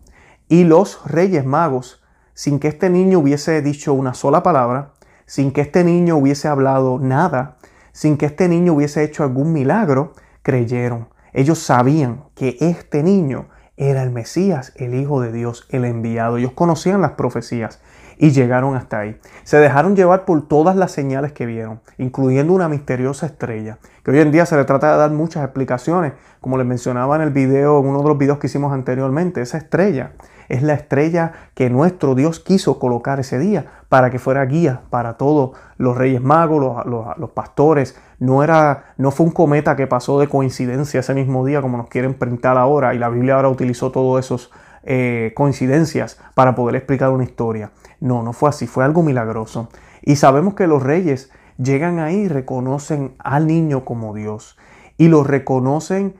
y 0.48 0.64
los 0.64 1.06
reyes 1.06 1.46
magos 1.46 2.04
sin 2.34 2.60
que 2.60 2.70
este 2.70 2.90
niño 2.90 3.20
hubiese 3.20 3.62
dicho 3.62 3.94
una 3.94 4.16
sola 4.16 4.42
palabra, 4.42 4.94
sin 5.28 5.52
que 5.52 5.62
este 5.62 5.84
niño 5.84 6.18
hubiese 6.18 6.48
hablado 6.48 6.98
nada, 7.00 7.58
sin 7.92 8.18
que 8.18 8.26
este 8.26 8.50
niño 8.50 8.74
hubiese 8.74 9.04
hecho 9.04 9.22
algún 9.22 9.54
milagro, 9.54 10.14
creyeron. 10.42 11.10
Ellos 11.34 11.60
sabían 11.60 12.24
que 12.34 12.58
este 12.62 13.04
niño 13.04 13.50
era 13.78 14.04
el 14.04 14.12
Mesías, 14.12 14.74
el 14.76 14.96
Hijo 14.96 15.22
de 15.22 15.32
Dios, 15.32 15.68
el 15.70 15.86
enviado. 15.86 16.38
Ellos 16.38 16.52
conocían 16.54 17.02
las 17.02 17.12
profecías 17.12 17.80
y 18.18 18.32
llegaron 18.32 18.76
hasta 18.76 19.00
ahí. 19.00 19.20
Se 19.44 19.58
dejaron 19.58 19.96
llevar 19.96 20.26
por 20.26 20.48
todas 20.48 20.76
las 20.76 20.92
señales 20.92 21.32
que 21.32 21.46
vieron, 21.46 21.80
incluyendo 21.98 22.54
una 22.54 22.68
misteriosa 22.68 23.28
estrella, 23.28 23.78
que 24.04 24.12
hoy 24.12 24.20
en 24.20 24.32
día 24.32 24.46
se 24.48 24.58
le 24.58 24.66
trata 24.66 24.92
de 24.92 24.98
dar 24.98 25.12
muchas 25.12 25.44
explicaciones, 25.44 26.14
como 26.42 26.58
les 26.58 26.66
mencionaba 26.66 27.16
en 27.16 27.22
el 27.22 27.30
video, 27.30 27.80
en 27.80 27.86
uno 27.86 28.02
de 28.02 28.10
los 28.10 28.18
videos 28.18 28.40
que 28.40 28.48
hicimos 28.48 28.74
anteriormente, 28.74 29.42
esa 29.42 29.60
estrella 29.60 30.14
es 30.50 30.64
la 30.64 30.74
estrella 30.74 31.34
que 31.54 31.70
nuestro 31.70 32.16
Dios 32.16 32.40
quiso 32.40 32.80
colocar 32.80 33.20
ese 33.20 33.40
día 33.40 33.66
para 33.90 34.10
que 34.10 34.20
fuera 34.20 34.46
guía 34.46 34.82
para 34.90 35.18
todos 35.18 35.58
los 35.78 35.98
reyes 35.98 36.22
magos, 36.22 36.86
los, 36.86 37.30
pastores. 37.32 38.00
No, 38.20 38.44
era, 38.44 38.94
no 38.98 39.12
fue 39.12 39.28
un 39.28 39.32
cometa 39.32 39.76
que 39.76 39.86
pasó 39.86 40.20
de 40.20 40.28
coincidencia 40.28 41.02
ese 41.02 41.14
mismo 41.14 41.46
día 41.46 41.62
como 41.62 41.78
nos 41.78 41.88
quieren 41.88 42.16
printar 42.16 42.58
ahora 42.58 42.96
y 42.96 42.98
la 42.98 43.10
Biblia 43.10 43.36
ahora 43.36 43.50
utilizó 43.50 43.92
todas 43.92 44.26
esas 44.26 44.50
eh, 44.84 45.34
coincidencias 45.36 46.20
para 46.34 46.56
poder 46.56 46.76
explicar 46.76 47.10
una 47.12 47.24
historia. 47.24 47.72
No, 48.00 48.24
no 48.24 48.34
fue 48.34 48.50
así, 48.50 48.66
fue 48.68 48.84
algo 48.84 49.04
milagroso. 49.04 49.70
Y 50.02 50.16
sabemos 50.16 50.56
que 50.56 50.66
los 50.66 50.82
reyes 50.82 51.32
llegan 51.58 52.00
ahí 52.00 52.22
y 52.22 52.28
reconocen 52.28 53.16
al 53.20 53.48
niño 53.48 53.86
como 53.86 54.14
Dios 54.14 54.58
y 54.98 55.10
lo 55.10 55.24
reconocen 55.24 56.16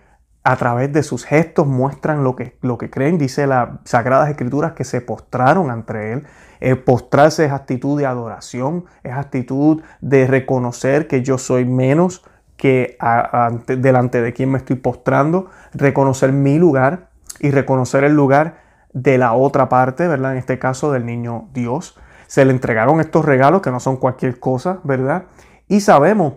a 0.48 0.56
través 0.56 0.94
de 0.94 1.04
sus 1.04 1.26
gestos 1.26 1.68
muestran 1.68 2.24
lo 2.24 2.38
que, 2.38 2.58
lo 2.62 2.78
que 2.78 2.90
creen. 2.90 3.18
Dice 3.18 3.48
las 3.48 3.68
Sagradas 3.84 4.30
Escrituras 4.30 4.72
que 4.72 4.86
se 4.86 5.02
postraron 5.02 5.70
ante 5.70 6.14
Él. 6.14 6.24
Eh, 6.62 6.78
postrarse 6.78 7.44
es 7.44 7.52
actitud 7.52 8.00
de 8.00 8.06
adoración, 8.06 8.86
es 9.04 9.12
actitud 9.12 9.82
de 10.00 10.26
reconocer 10.26 11.08
que 11.08 11.22
yo 11.22 11.38
soy 11.38 11.66
menos 11.66 12.24
que 12.56 12.98
delante 13.68 14.22
de 14.22 14.32
quien 14.32 14.52
me 14.52 14.58
estoy 14.58 14.78
postrando, 14.78 15.50
reconocer 15.74 16.32
mi 16.32 16.58
lugar 16.58 17.10
y 17.42 17.52
reconocer 17.52 18.06
el 18.06 18.14
lugar 18.14 18.62
de 18.94 19.18
la 19.18 19.34
otra 19.34 19.68
parte, 19.68 20.08
¿verdad? 20.08 20.32
En 20.32 20.38
este 20.38 20.58
caso 20.60 20.94
del 20.94 21.06
niño 21.06 21.50
Dios. 21.52 22.00
Se 22.28 22.46
le 22.46 22.52
entregaron 22.52 23.02
estos 23.02 23.26
regalos 23.26 23.62
que 23.62 23.70
no 23.70 23.82
son 23.82 23.98
cualquier 23.98 24.40
cosa, 24.40 24.80
¿verdad? 24.86 25.26
Y 25.68 25.82
sabemos 25.82 26.36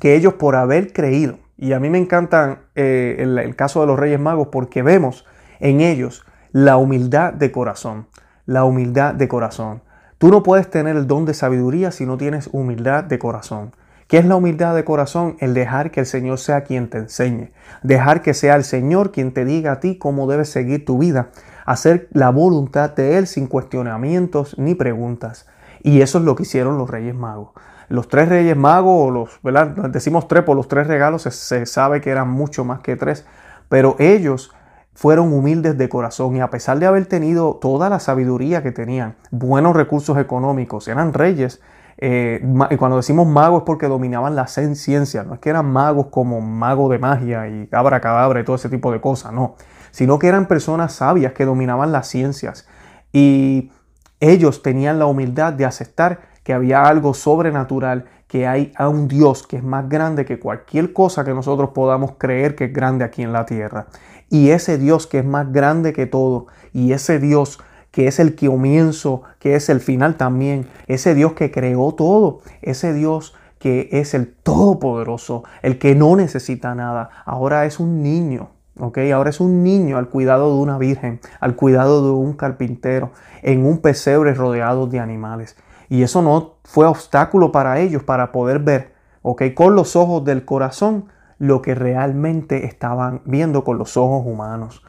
que 0.00 0.16
ellos 0.16 0.34
por 0.34 0.56
haber 0.56 0.92
creído, 0.92 1.38
y 1.60 1.74
a 1.74 1.78
mí 1.78 1.90
me 1.90 1.98
encanta 1.98 2.60
eh, 2.74 3.16
el, 3.18 3.54
caso 3.54 3.82
de 3.82 3.86
los 3.86 3.98
Reyes 3.98 4.18
Magos 4.18 4.48
porque 4.50 4.82
vemos 4.82 5.26
en 5.60 5.82
ellos 5.82 6.24
la 6.52 6.78
humildad 6.78 7.34
de 7.34 7.52
corazón. 7.52 8.06
La 8.46 8.64
humildad 8.64 9.12
de 9.12 9.28
corazón. 9.28 9.82
Tú 10.16 10.30
no 10.30 10.42
puedes 10.42 10.70
tener 10.70 10.96
el 10.96 11.06
don 11.06 11.26
de 11.26 11.34
sabiduría 11.34 11.90
si 11.90 12.06
no 12.06 12.16
tienes 12.16 12.48
humildad 12.52 13.04
de 13.04 13.18
corazón. 13.18 13.76
¿Qué 14.08 14.16
es 14.16 14.24
la 14.24 14.36
humildad 14.36 14.74
de 14.74 14.84
corazón? 14.84 15.36
El 15.38 15.52
dejar 15.52 15.90
que 15.90 16.00
el 16.00 16.06
Señor 16.06 16.38
sea 16.38 16.64
quien 16.64 16.88
te 16.88 16.96
enseñe. 16.96 17.52
Dejar 17.82 18.22
que 18.22 18.32
sea 18.32 18.56
el 18.56 18.64
Señor 18.64 19.12
quien 19.12 19.34
te 19.34 19.44
diga 19.44 19.72
a 19.72 19.80
ti 19.80 19.98
cómo 19.98 20.26
debes 20.26 20.48
seguir 20.48 20.86
tu 20.86 20.96
vida. 20.96 21.28
Hacer 21.66 22.08
la 22.12 22.30
voluntad 22.30 22.94
de 22.94 23.18
Él 23.18 23.26
sin 23.26 23.46
cuestionamientos 23.46 24.58
ni 24.58 24.74
preguntas. 24.74 25.46
Y 25.82 26.00
eso 26.00 26.18
es 26.18 26.24
lo 26.24 26.36
que 26.36 26.44
hicieron 26.44 26.78
los 26.78 26.88
Reyes 26.88 27.14
Magos 27.14 27.50
los 27.90 28.08
tres 28.08 28.28
reyes 28.28 28.56
magos, 28.56 29.30
o 29.42 29.50
los, 29.50 29.92
decimos 29.92 30.28
tres 30.28 30.44
por 30.44 30.56
los 30.56 30.68
tres 30.68 30.86
regalos, 30.86 31.22
se, 31.22 31.66
sabe 31.66 32.00
que 32.00 32.10
eran 32.10 32.30
mucho 32.30 32.64
más 32.64 32.80
que 32.80 32.94
tres, 32.94 33.26
pero 33.68 33.96
ellos 33.98 34.52
fueron 34.94 35.32
humildes 35.32 35.76
de 35.76 35.88
corazón 35.88 36.36
y 36.36 36.40
a 36.40 36.50
pesar 36.50 36.78
de 36.78 36.86
haber 36.86 37.06
tenido 37.06 37.56
toda 37.56 37.88
la 37.90 37.98
sabiduría 37.98 38.62
que 38.62 38.70
tenían, 38.70 39.16
buenos 39.32 39.74
recursos 39.74 40.16
económicos, 40.18 40.86
eran 40.86 41.12
reyes, 41.12 41.60
eh, 41.98 42.40
y 42.70 42.76
cuando 42.76 42.96
decimos 42.96 43.26
magos 43.26 43.62
es 43.62 43.66
porque 43.66 43.88
dominaban 43.88 44.36
la 44.36 44.46
ciencia, 44.46 45.24
no 45.24 45.34
es 45.34 45.40
que 45.40 45.50
eran 45.50 45.66
magos 45.66 46.06
como 46.10 46.40
mago 46.40 46.88
de 46.88 47.00
magia 47.00 47.48
y 47.48 47.66
cabra 47.66 48.00
cadabra 48.00 48.40
y 48.40 48.44
todo 48.44 48.54
ese 48.54 48.68
tipo 48.68 48.92
de 48.92 49.00
cosas, 49.00 49.32
no. 49.32 49.56
sino 49.90 50.20
que 50.20 50.28
eran 50.28 50.46
personas 50.46 50.92
sabias 50.92 51.32
que 51.32 51.44
dominaban 51.44 51.90
las 51.90 52.06
ciencias. 52.06 52.68
Y 53.12 53.72
ellos 54.20 54.62
tenían 54.62 55.00
la 55.00 55.06
humildad 55.06 55.52
de 55.52 55.64
aceptar 55.64 56.29
que 56.50 56.54
había 56.54 56.82
algo 56.82 57.14
sobrenatural, 57.14 58.06
que 58.26 58.48
hay 58.48 58.72
a 58.74 58.88
un 58.88 59.06
Dios 59.06 59.46
que 59.46 59.58
es 59.58 59.62
más 59.62 59.88
grande 59.88 60.24
que 60.24 60.40
cualquier 60.40 60.92
cosa 60.92 61.24
que 61.24 61.32
nosotros 61.32 61.70
podamos 61.72 62.14
creer 62.18 62.56
que 62.56 62.64
es 62.64 62.72
grande 62.72 63.04
aquí 63.04 63.22
en 63.22 63.32
la 63.32 63.46
tierra. 63.46 63.86
Y 64.30 64.50
ese 64.50 64.76
Dios 64.76 65.06
que 65.06 65.20
es 65.20 65.24
más 65.24 65.52
grande 65.52 65.92
que 65.92 66.06
todo, 66.06 66.48
y 66.72 66.90
ese 66.90 67.20
Dios 67.20 67.60
que 67.92 68.08
es 68.08 68.18
el 68.18 68.34
comienzo, 68.34 69.22
que 69.38 69.54
es 69.54 69.68
el 69.68 69.78
final 69.78 70.16
también, 70.16 70.66
ese 70.88 71.14
Dios 71.14 71.34
que 71.34 71.52
creó 71.52 71.92
todo, 71.92 72.40
ese 72.62 72.94
Dios 72.94 73.36
que 73.60 73.88
es 73.92 74.12
el 74.14 74.34
todopoderoso, 74.34 75.44
el 75.62 75.78
que 75.78 75.94
no 75.94 76.16
necesita 76.16 76.74
nada, 76.74 77.10
ahora 77.26 77.64
es 77.64 77.78
un 77.78 78.02
niño, 78.02 78.48
¿ok? 78.76 78.98
Ahora 79.14 79.30
es 79.30 79.38
un 79.38 79.62
niño 79.62 79.98
al 79.98 80.08
cuidado 80.08 80.52
de 80.52 80.60
una 80.60 80.78
virgen, 80.78 81.20
al 81.38 81.54
cuidado 81.54 82.04
de 82.04 82.10
un 82.10 82.32
carpintero, 82.32 83.12
en 83.42 83.64
un 83.64 83.78
pesebre 83.78 84.34
rodeado 84.34 84.88
de 84.88 84.98
animales. 84.98 85.54
Y 85.90 86.02
eso 86.04 86.22
no 86.22 86.54
fue 86.64 86.86
obstáculo 86.86 87.52
para 87.52 87.80
ellos 87.80 88.04
para 88.04 88.32
poder 88.32 88.60
ver, 88.60 88.94
¿ok? 89.20 89.42
Con 89.54 89.74
los 89.74 89.96
ojos 89.96 90.24
del 90.24 90.46
corazón 90.46 91.06
lo 91.38 91.60
que 91.60 91.74
realmente 91.74 92.64
estaban 92.64 93.22
viendo 93.24 93.64
con 93.64 93.76
los 93.76 93.96
ojos 93.96 94.24
humanos. 94.24 94.82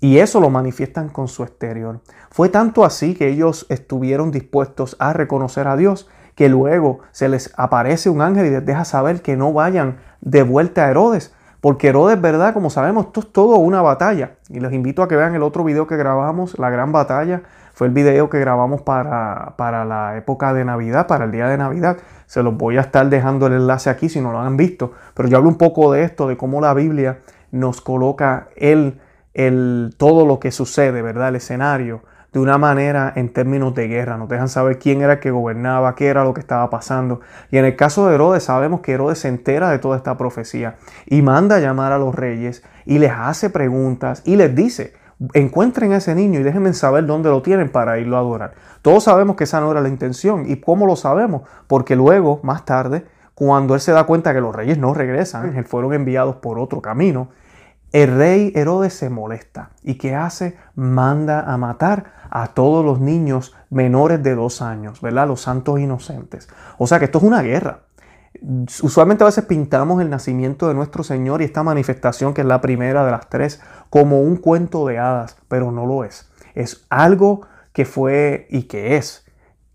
Y 0.00 0.18
eso 0.18 0.40
lo 0.40 0.50
manifiestan 0.50 1.08
con 1.08 1.28
su 1.28 1.44
exterior. 1.44 2.00
Fue 2.30 2.48
tanto 2.48 2.84
así 2.84 3.14
que 3.14 3.28
ellos 3.28 3.66
estuvieron 3.68 4.30
dispuestos 4.30 4.96
a 4.98 5.12
reconocer 5.12 5.68
a 5.68 5.76
Dios 5.76 6.08
que 6.34 6.48
luego 6.48 7.00
se 7.10 7.28
les 7.28 7.52
aparece 7.56 8.10
un 8.10 8.20
ángel 8.20 8.46
y 8.46 8.50
les 8.50 8.64
deja 8.64 8.84
saber 8.84 9.22
que 9.22 9.36
no 9.36 9.52
vayan 9.52 9.98
de 10.20 10.42
vuelta 10.42 10.84
a 10.84 10.90
Herodes. 10.90 11.34
Porque 11.60 11.88
Herodes, 11.88 12.20
¿verdad? 12.20 12.54
Como 12.54 12.70
sabemos, 12.70 13.06
esto 13.06 13.20
es 13.20 13.32
todo 13.32 13.56
una 13.56 13.82
batalla. 13.82 14.36
Y 14.48 14.60
les 14.60 14.72
invito 14.72 15.02
a 15.02 15.08
que 15.08 15.16
vean 15.16 15.34
el 15.34 15.42
otro 15.42 15.64
video 15.64 15.86
que 15.86 15.96
grabamos, 15.96 16.58
la 16.58 16.70
gran 16.70 16.92
batalla. 16.92 17.42
Fue 17.78 17.86
el 17.86 17.92
video 17.92 18.28
que 18.28 18.40
grabamos 18.40 18.82
para, 18.82 19.54
para 19.56 19.84
la 19.84 20.16
época 20.16 20.52
de 20.52 20.64
Navidad, 20.64 21.06
para 21.06 21.26
el 21.26 21.30
día 21.30 21.46
de 21.46 21.56
Navidad. 21.56 21.98
Se 22.26 22.42
los 22.42 22.56
voy 22.56 22.76
a 22.76 22.80
estar 22.80 23.08
dejando 23.08 23.46
el 23.46 23.52
enlace 23.52 23.88
aquí 23.88 24.08
si 24.08 24.20
no 24.20 24.32
lo 24.32 24.40
han 24.40 24.56
visto. 24.56 24.94
Pero 25.14 25.28
yo 25.28 25.36
hablo 25.36 25.48
un 25.48 25.58
poco 25.58 25.92
de 25.92 26.02
esto, 26.02 26.26
de 26.26 26.36
cómo 26.36 26.60
la 26.60 26.74
Biblia 26.74 27.20
nos 27.52 27.80
coloca 27.80 28.48
el 28.56 28.98
el, 29.38 29.94
todo 29.96 30.26
lo 30.26 30.40
que 30.40 30.50
sucede, 30.50 31.00
¿verdad? 31.00 31.28
El 31.28 31.36
escenario 31.36 32.02
de 32.32 32.40
una 32.40 32.58
manera 32.58 33.12
en 33.14 33.32
términos 33.32 33.72
de 33.72 33.86
guerra. 33.86 34.18
Nos 34.18 34.28
dejan 34.28 34.48
saber 34.48 34.80
quién 34.80 35.00
era 35.00 35.14
el 35.14 35.20
que 35.20 35.30
gobernaba, 35.30 35.94
qué 35.94 36.08
era 36.08 36.24
lo 36.24 36.34
que 36.34 36.40
estaba 36.40 36.68
pasando. 36.70 37.20
Y 37.52 37.56
en 37.56 37.64
el 37.64 37.76
caso 37.76 38.08
de 38.08 38.16
Herodes 38.16 38.42
sabemos 38.42 38.80
que 38.80 38.92
Herodes 38.92 39.20
se 39.20 39.28
entera 39.28 39.70
de 39.70 39.78
toda 39.78 39.96
esta 39.96 40.18
profecía 40.18 40.74
y 41.06 41.22
manda 41.22 41.56
a 41.56 41.60
llamar 41.60 41.92
a 41.92 41.98
los 41.98 42.16
reyes 42.16 42.64
y 42.84 42.98
les 42.98 43.12
hace 43.12 43.48
preguntas 43.48 44.22
y 44.26 44.34
les 44.34 44.54
dice, 44.54 44.92
encuentren 45.34 45.92
a 45.92 45.96
ese 45.96 46.14
niño 46.14 46.40
y 46.40 46.42
déjenme 46.42 46.72
saber 46.72 47.06
dónde 47.06 47.30
lo 47.30 47.42
tienen 47.42 47.70
para 47.70 47.98
irlo 47.98 48.16
a 48.16 48.20
adorar. 48.20 48.54
Todos 48.82 49.04
sabemos 49.04 49.36
que 49.36 49.44
esa 49.44 49.60
no 49.60 49.70
era 49.70 49.80
la 49.80 49.88
intención. 49.88 50.48
¿Y 50.48 50.56
cómo 50.56 50.86
lo 50.86 50.96
sabemos? 50.96 51.42
Porque 51.66 51.96
luego, 51.96 52.40
más 52.42 52.64
tarde, 52.64 53.06
cuando 53.34 53.74
él 53.74 53.80
se 53.80 53.92
da 53.92 54.04
cuenta 54.04 54.32
que 54.32 54.40
los 54.40 54.54
reyes 54.54 54.78
no 54.78 54.94
regresan, 54.94 55.64
fueron 55.64 55.92
enviados 55.94 56.36
por 56.36 56.58
otro 56.58 56.80
camino, 56.80 57.28
el 57.92 58.16
rey 58.16 58.52
Herodes 58.54 58.92
se 58.92 59.08
molesta 59.08 59.70
y 59.82 59.94
¿qué 59.94 60.14
hace? 60.14 60.58
Manda 60.74 61.40
a 61.40 61.56
matar 61.56 62.12
a 62.28 62.48
todos 62.48 62.84
los 62.84 63.00
niños 63.00 63.54
menores 63.70 64.22
de 64.22 64.34
dos 64.34 64.60
años, 64.60 65.00
¿verdad? 65.00 65.26
Los 65.26 65.40
santos 65.40 65.80
inocentes. 65.80 66.48
O 66.76 66.86
sea 66.86 66.98
que 66.98 67.06
esto 67.06 67.18
es 67.18 67.24
una 67.24 67.40
guerra. 67.40 67.87
Usualmente 68.82 69.24
a 69.24 69.26
veces 69.26 69.44
pintamos 69.44 70.00
el 70.00 70.10
nacimiento 70.10 70.68
de 70.68 70.74
nuestro 70.74 71.02
Señor 71.02 71.42
y 71.42 71.44
esta 71.44 71.62
manifestación, 71.62 72.34
que 72.34 72.42
es 72.42 72.46
la 72.46 72.60
primera 72.60 73.04
de 73.04 73.10
las 73.10 73.28
tres, 73.28 73.60
como 73.90 74.22
un 74.22 74.36
cuento 74.36 74.86
de 74.86 74.98
hadas, 74.98 75.36
pero 75.48 75.72
no 75.72 75.86
lo 75.86 76.04
es. 76.04 76.30
Es 76.54 76.86
algo 76.90 77.42
que 77.72 77.84
fue 77.84 78.46
y 78.50 78.64
que 78.64 78.96
es 78.96 79.24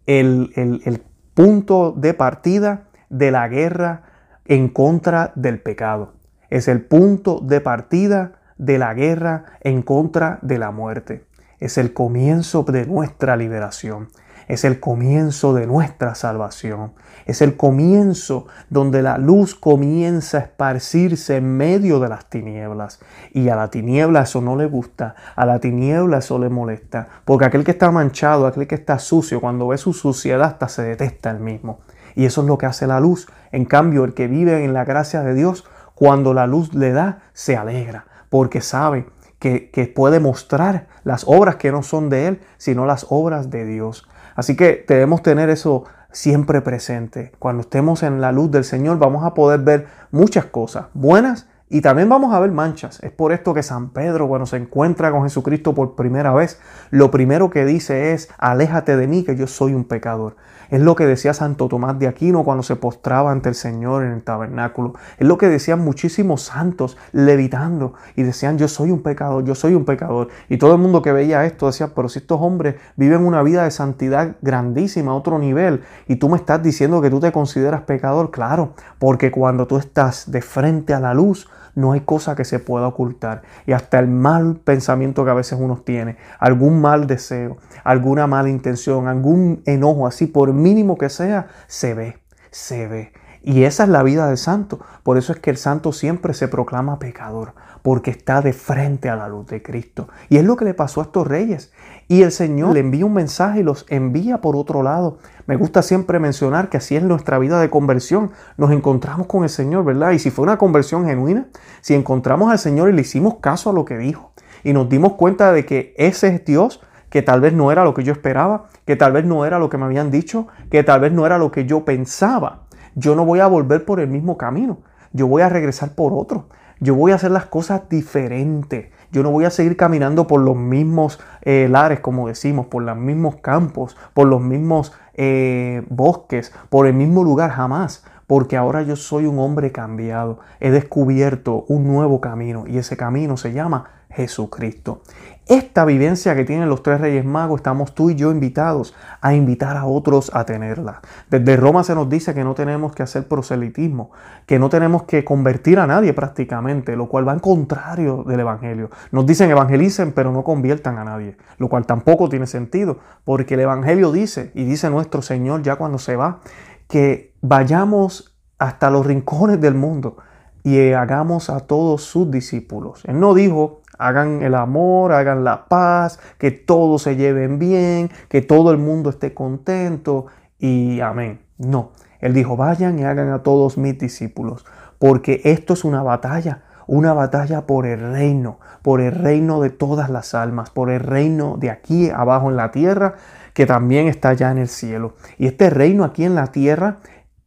el, 0.06 0.52
el 0.56 1.04
punto 1.34 1.94
de 1.96 2.14
partida 2.14 2.86
de 3.10 3.32
la 3.32 3.48
guerra 3.48 4.04
en 4.46 4.70
contra 4.70 5.32
del 5.36 5.62
pecado 5.62 6.14
es 6.54 6.68
el 6.68 6.86
punto 6.86 7.40
de 7.40 7.62
partida 7.62 8.34
de 8.60 8.78
la 8.78 8.94
guerra 8.94 9.58
en 9.62 9.82
contra 9.82 10.38
de 10.44 10.60
la 10.60 10.70
muerte. 10.70 11.26
Es 11.60 11.80
el 11.80 11.94
comienzo 11.94 12.62
de 12.62 12.86
nuestra 12.86 13.36
liberación. 13.36 14.10
Es 14.48 14.64
el 14.64 14.80
comienzo 14.80 15.54
de 15.54 15.68
nuestra 15.68 16.16
salvación. 16.16 16.94
Es 17.26 17.42
el 17.42 17.56
comienzo 17.56 18.48
donde 18.70 19.02
la 19.02 19.18
luz 19.18 19.56
comienza 19.56 20.38
a 20.38 20.42
esparcirse 20.42 21.38
en 21.38 21.58
medio 21.58 22.00
de 22.00 22.10
las 22.10 22.30
tinieblas. 22.30 23.00
Y 23.32 23.50
a 23.50 23.56
la 23.56 23.70
tiniebla 23.70 24.24
eso 24.24 24.42
no 24.42 24.56
le 24.56 24.66
gusta, 24.66 25.16
a 25.36 25.46
la 25.46 25.60
tiniebla 25.60 26.18
eso 26.18 26.40
le 26.40 26.50
molesta. 26.50 27.08
Porque 27.26 27.46
aquel 27.46 27.64
que 27.64 27.72
está 27.72 27.92
manchado, 27.92 28.48
aquel 28.48 28.68
que 28.68 28.76
está 28.76 29.00
sucio, 29.00 29.40
cuando 29.40 29.68
ve 29.68 29.78
su 29.78 29.94
suciedad 29.94 30.44
hasta 30.44 30.68
se 30.68 30.84
detesta 30.84 31.32
el 31.32 31.40
mismo. 31.40 31.80
Y 32.16 32.26
eso 32.26 32.42
es 32.42 32.48
lo 32.48 32.58
que 32.58 32.66
hace 32.66 32.88
la 32.88 33.00
luz. 33.00 33.28
En 33.52 33.66
cambio, 33.66 34.04
el 34.04 34.14
que 34.14 34.28
vive 34.28 34.64
en 34.64 34.74
la 34.74 34.86
gracia 34.86 35.22
de 35.22 35.34
Dios 35.34 35.66
cuando 35.96 36.34
la 36.34 36.48
luz 36.48 36.74
le 36.74 36.92
da, 36.92 37.24
se 37.34 37.56
alegra, 37.56 38.06
porque 38.30 38.62
sabe 38.62 39.06
que, 39.40 39.92
puede 39.94 40.20
mostrar 40.20 40.88
las 41.04 41.26
obras 41.28 41.58
que 41.58 41.72
no 41.72 41.84
son 41.84 42.10
de 42.10 42.28
Él, 42.28 42.42
sino 42.58 42.86
las 42.86 43.06
obras 43.10 43.50
de 43.50 43.66
Dios. 43.66 44.08
Así 44.36 44.56
que 44.56 44.86
debemos 44.88 45.22
tener 45.24 45.50
eso 45.50 45.86
siempre 46.12 46.62
presente. 46.62 47.32
Cuando 47.40 47.62
estemos 47.62 48.04
en 48.04 48.22
la 48.22 48.32
luz 48.32 48.52
del 48.52 48.64
Señor 48.64 49.00
vamos 49.00 49.26
a 49.26 49.34
poder 49.34 49.60
ver 49.62 49.88
muchas 50.12 50.46
cosas 50.46 50.86
buenas 50.94 51.48
y 51.70 51.82
también 51.82 52.08
vamos 52.08 52.34
a 52.34 52.40
ver 52.40 52.52
manchas. 52.52 53.00
Es 53.02 53.12
por 53.12 53.32
esto 53.32 53.54
que 53.54 53.64
San 53.64 53.90
Pedro, 53.90 54.28
cuando 54.28 54.46
se 54.46 54.58
encuentra 54.58 55.12
con 55.12 55.24
Jesucristo 55.24 55.74
por 55.74 55.96
primera 55.96 56.32
vez, 56.32 56.60
lo 56.92 57.10
primero 57.10 57.50
que 57.50 57.66
dice 57.66 58.14
es, 58.14 58.30
aléjate 58.38 58.96
de 58.96 59.08
mí, 59.08 59.24
que 59.24 59.36
yo 59.36 59.48
soy 59.48 59.74
un 59.74 59.86
pecador. 59.86 60.36
Es 60.74 60.82
lo 60.82 60.96
que 60.96 61.06
decía 61.06 61.36
Santo 61.36 61.68
Tomás 61.68 62.00
de 62.00 62.08
Aquino 62.08 62.44
cuando 62.44 62.64
se 62.64 62.76
postraba 62.76 63.32
ante 63.32 63.48
el 63.48 63.54
Señor 63.54 64.04
en 64.04 64.12
el 64.12 64.24
tabernáculo. 64.24 64.96
Es 65.20 65.28
lo 65.28 65.38
que 65.38 65.48
decían 65.48 65.82
muchísimos 65.82 66.42
santos 66.42 66.98
levitando 67.12 67.94
y 68.16 68.24
decían, 68.24 68.58
yo 68.58 68.68
soy 68.68 68.90
un 68.90 69.04
pecador, 69.04 69.44
yo 69.44 69.54
soy 69.54 69.76
un 69.76 69.86
pecador. 69.86 70.30
Y 70.50 70.58
todo 70.58 70.74
el 70.74 70.80
mundo 70.80 71.04
que 71.04 71.12
veía 71.12 71.46
esto 71.46 71.68
decía, 71.68 71.92
pero 71.94 72.10
si 72.10 72.18
estos 72.18 72.42
hombres 72.42 72.78
viven 72.96 73.24
una 73.24 73.44
vida 73.44 73.66
de 73.66 73.70
santidad 73.70 74.36
grandísima, 74.42 75.14
otro 75.16 75.38
nivel, 75.38 75.84
y 76.08 76.16
tú 76.16 76.28
me 76.28 76.38
estás 76.38 76.64
diciendo 76.64 77.04
que 77.04 77.12
tú 77.12 77.20
te 77.20 77.32
consideras 77.32 77.82
pecador, 77.82 78.32
claro, 78.32 78.74
porque 78.98 79.30
cuando 79.30 79.68
tú 79.68 79.78
estás 79.78 80.32
de 80.32 80.42
frente 80.42 80.96
a 80.96 81.00
la 81.00 81.14
luz, 81.14 81.48
no 81.76 81.94
hay 81.94 82.02
cosa 82.02 82.36
que 82.36 82.46
se 82.46 82.60
pueda 82.60 82.88
ocultar. 82.88 83.42
Y 83.66 83.72
hasta 83.72 84.00
el 84.00 84.08
mal 84.08 84.58
pensamiento 84.64 85.26
que 85.26 85.32
a 85.32 85.36
veces 85.36 85.58
uno 85.60 85.78
tiene, 85.78 86.18
algún 86.40 86.82
mal 86.82 87.08
deseo, 87.08 87.58
alguna 87.84 88.28
mala 88.28 88.50
intención, 88.50 89.08
algún 89.08 89.62
enojo 89.66 90.08
así, 90.08 90.28
por 90.28 90.54
mínimo 90.64 90.98
que 90.98 91.10
sea, 91.10 91.48
se 91.68 91.94
ve, 91.94 92.18
se 92.50 92.88
ve. 92.88 93.14
Y 93.44 93.66
esa 93.66 93.84
es 93.84 93.90
la 93.90 94.04
vida 94.04 94.28
del 94.28 94.38
santo. 94.38 94.80
Por 95.04 95.18
eso 95.18 95.34
es 95.34 95.40
que 95.40 95.50
el 95.50 95.58
santo 95.58 95.92
siempre 95.92 96.34
se 96.34 96.48
proclama 96.48 96.98
pecador, 96.98 97.54
porque 97.82 98.10
está 98.10 98.42
de 98.42 98.54
frente 98.54 99.10
a 99.10 99.18
la 99.18 99.28
luz 99.28 99.48
de 99.48 99.62
Cristo. 99.62 100.08
Y 100.30 100.38
es 100.38 100.46
lo 100.46 100.56
que 100.56 100.64
le 100.64 100.74
pasó 100.74 101.02
a 101.02 101.04
estos 101.04 101.28
reyes. 101.28 101.74
Y 102.08 102.22
el 102.22 102.32
Señor 102.32 102.74
le 102.74 102.80
envía 102.80 103.06
un 103.06 103.14
mensaje 103.14 103.60
y 103.60 103.64
los 103.64 103.86
envía 103.90 104.40
por 104.40 104.56
otro 104.56 104.82
lado. 104.82 105.18
Me 105.46 105.58
gusta 105.58 105.82
siempre 105.82 106.20
mencionar 106.20 106.70
que 106.70 106.78
así 106.78 106.96
es 106.96 107.04
nuestra 107.04 107.38
vida 107.38 107.60
de 107.60 107.70
conversión. 107.70 108.32
Nos 108.56 108.72
encontramos 108.72 109.28
con 109.28 109.44
el 109.44 109.50
Señor, 109.50 109.84
¿verdad? 109.84 110.12
Y 110.12 110.20
si 110.20 110.32
fue 110.32 110.44
una 110.44 110.58
conversión 110.58 111.06
genuina, 111.06 111.48
si 111.82 111.94
encontramos 111.94 112.50
al 112.50 112.60
Señor 112.60 112.90
y 112.90 112.94
le 112.94 113.02
hicimos 113.02 113.36
caso 113.42 113.70
a 113.70 113.74
lo 113.74 113.84
que 113.84 113.98
dijo 113.98 114.32
y 114.64 114.74
nos 114.74 114.90
dimos 114.90 115.14
cuenta 115.14 115.52
de 115.52 115.66
que 115.66 115.94
ese 115.98 116.30
es 116.30 116.46
Dios, 116.46 116.82
que 117.14 117.22
tal 117.22 117.40
vez 117.40 117.54
no 117.54 117.72
era 117.72 117.86
lo 117.86 117.94
que 117.94 118.04
yo 118.04 118.12
esperaba, 118.12 118.66
que 118.84 118.98
tal 118.98 119.14
vez 119.14 119.24
no 119.24 119.46
era 119.46 119.60
lo 119.60 119.70
que 119.70 119.78
me 119.78 119.86
habían 119.86 120.10
dicho, 120.10 120.48
que 120.70 120.84
tal 120.84 121.00
vez 121.00 121.14
no 121.14 121.26
era 121.26 121.38
lo 121.38 121.52
que 121.52 121.66
yo 121.66 121.86
pensaba 121.86 122.64
yo 122.96 123.16
no 123.16 123.26
voy 123.26 123.40
a 123.40 123.48
volver 123.48 123.86
por 123.86 124.00
el 124.00 124.08
mismo 124.08 124.38
camino, 124.38 124.80
yo 125.12 125.28
voy 125.28 125.42
a 125.42 125.50
regresar 125.50 125.94
por 125.96 126.14
otro, 126.14 126.46
yo 126.80 126.96
voy 126.96 127.12
a 127.12 127.16
hacer 127.16 127.32
las 127.32 127.46
cosas 127.46 127.90
diferentes, 127.90 128.88
yo 129.12 129.24
no 129.24 129.32
voy 129.32 129.46
a 129.46 129.50
seguir 129.50 129.78
caminando 129.78 130.28
por 130.28 130.42
los 130.42 130.56
mismos 130.56 131.20
eh, 131.42 131.68
lares, 131.70 132.00
como 132.00 132.28
decimos, 132.28 132.68
por 132.68 132.84
los 132.84 132.98
mismos 132.98 133.38
campos, 133.38 133.96
por 134.14 134.28
los 134.28 134.42
mismos 134.42 134.94
eh, 135.14 135.84
bosques, 135.90 136.54
por 136.70 136.88
el 136.88 136.94
mismo 136.94 137.24
lugar, 137.24 137.52
jamás. 137.52 138.04
Porque 138.26 138.58
ahora 138.58 138.82
yo 138.82 138.96
soy 138.96 139.26
un 139.26 139.38
hombre 139.38 139.72
cambiado. 139.72 140.40
He 140.62 140.72
descubierto 140.72 141.66
un 141.68 141.86
nuevo 141.86 142.22
camino 142.22 142.64
y 142.66 142.78
ese 142.78 142.98
camino 142.98 143.38
se 143.38 143.52
llama 143.52 143.92
Jesucristo. 144.10 145.02
Esta 145.48 145.84
vivencia 145.84 146.36
que 146.36 146.46
tienen 146.46 146.70
los 146.70 146.84
tres 146.84 147.02
reyes 147.02 147.26
magos, 147.26 147.60
estamos 147.60 147.94
tú 147.94 148.10
y 148.10 148.16
yo 148.16 148.32
invitados 148.32 148.96
a 149.20 149.34
invitar 149.34 149.76
a 149.76 149.86
otros 149.86 150.32
a 150.34 150.46
tenerla. 150.46 151.02
Desde 151.30 151.58
Roma 151.58 151.84
se 151.84 151.96
nos 151.96 152.10
dice 152.10 152.34
que 152.34 152.46
no 152.46 152.54
tenemos 152.54 152.94
que 152.94 153.04
hacer 153.04 153.28
proselitismo, 153.28 154.12
que 154.46 154.58
no 154.58 154.70
tenemos 154.70 155.04
que 155.04 155.26
convertir 155.26 155.80
a 155.80 155.88
nadie 155.88 156.14
prácticamente, 156.14 156.96
lo 156.96 157.10
cual 157.10 157.28
va 157.28 157.34
en 157.34 157.40
contrario 157.40 158.24
del 158.26 158.40
Evangelio. 158.40 158.90
Nos 159.12 159.26
dicen 159.26 159.52
evangelicen, 159.52 160.14
pero 160.14 160.32
no 160.32 160.46
conviertan 160.46 160.98
a 160.98 161.04
nadie, 161.04 161.36
lo 161.58 161.68
cual 161.68 161.86
tampoco 161.86 162.30
tiene 162.30 162.48
sentido, 162.48 163.00
porque 163.26 163.56
el 163.56 163.60
Evangelio 163.60 164.14
dice, 164.14 164.52
y 164.56 164.64
dice 164.64 164.90
nuestro 164.90 165.22
Señor 165.22 165.62
ya 165.62 165.76
cuando 165.76 165.98
se 165.98 166.16
va, 166.16 166.40
que 166.88 167.34
vayamos 167.42 168.34
hasta 168.60 168.90
los 168.90 169.06
rincones 169.06 169.60
del 169.60 169.76
mundo 169.76 170.18
y 170.64 170.94
hagamos 170.94 171.50
a 171.50 171.60
todos 171.62 172.04
sus 172.04 172.32
discípulos. 172.32 173.04
Él 173.06 173.20
no 173.20 173.34
dijo 173.34 173.83
Hagan 174.08 174.42
el 174.42 174.56
amor, 174.56 175.14
hagan 175.14 175.44
la 175.44 175.66
paz, 175.66 176.20
que 176.38 176.52
todos 176.52 177.04
se 177.04 177.16
lleven 177.16 177.58
bien, 177.58 178.10
que 178.28 178.42
todo 178.42 178.72
el 178.72 178.78
mundo 178.78 179.10
esté 179.10 179.34
contento 179.34 180.26
y 180.60 181.00
amén. 181.00 181.40
No, 181.58 181.92
él 182.20 182.34
dijo, 182.34 182.58
vayan 182.58 183.00
y 183.00 183.04
hagan 183.04 183.30
a 183.30 183.44
todos 183.44 183.78
mis 183.78 183.98
discípulos, 183.98 184.66
porque 185.00 185.42
esto 185.46 185.74
es 185.74 185.84
una 185.84 186.04
batalla, 186.04 186.64
una 186.88 187.14
batalla 187.14 187.66
por 187.66 187.86
el 187.86 188.00
reino, 188.00 188.60
por 188.82 189.02
el 189.02 189.14
reino 189.14 189.62
de 189.62 189.70
todas 189.70 190.10
las 190.10 190.34
almas, 190.34 190.70
por 190.70 190.90
el 190.90 191.00
reino 191.00 191.58
de 191.58 191.70
aquí 191.70 192.10
abajo 192.10 192.50
en 192.50 192.58
la 192.58 192.72
tierra, 192.72 193.16
que 193.54 193.66
también 193.66 194.08
está 194.08 194.30
allá 194.30 194.52
en 194.52 194.58
el 194.58 194.68
cielo. 194.68 195.16
Y 195.38 195.48
este 195.48 195.70
reino 195.70 196.04
aquí 196.04 196.26
en 196.26 196.36
la 196.36 196.48
tierra 196.48 196.98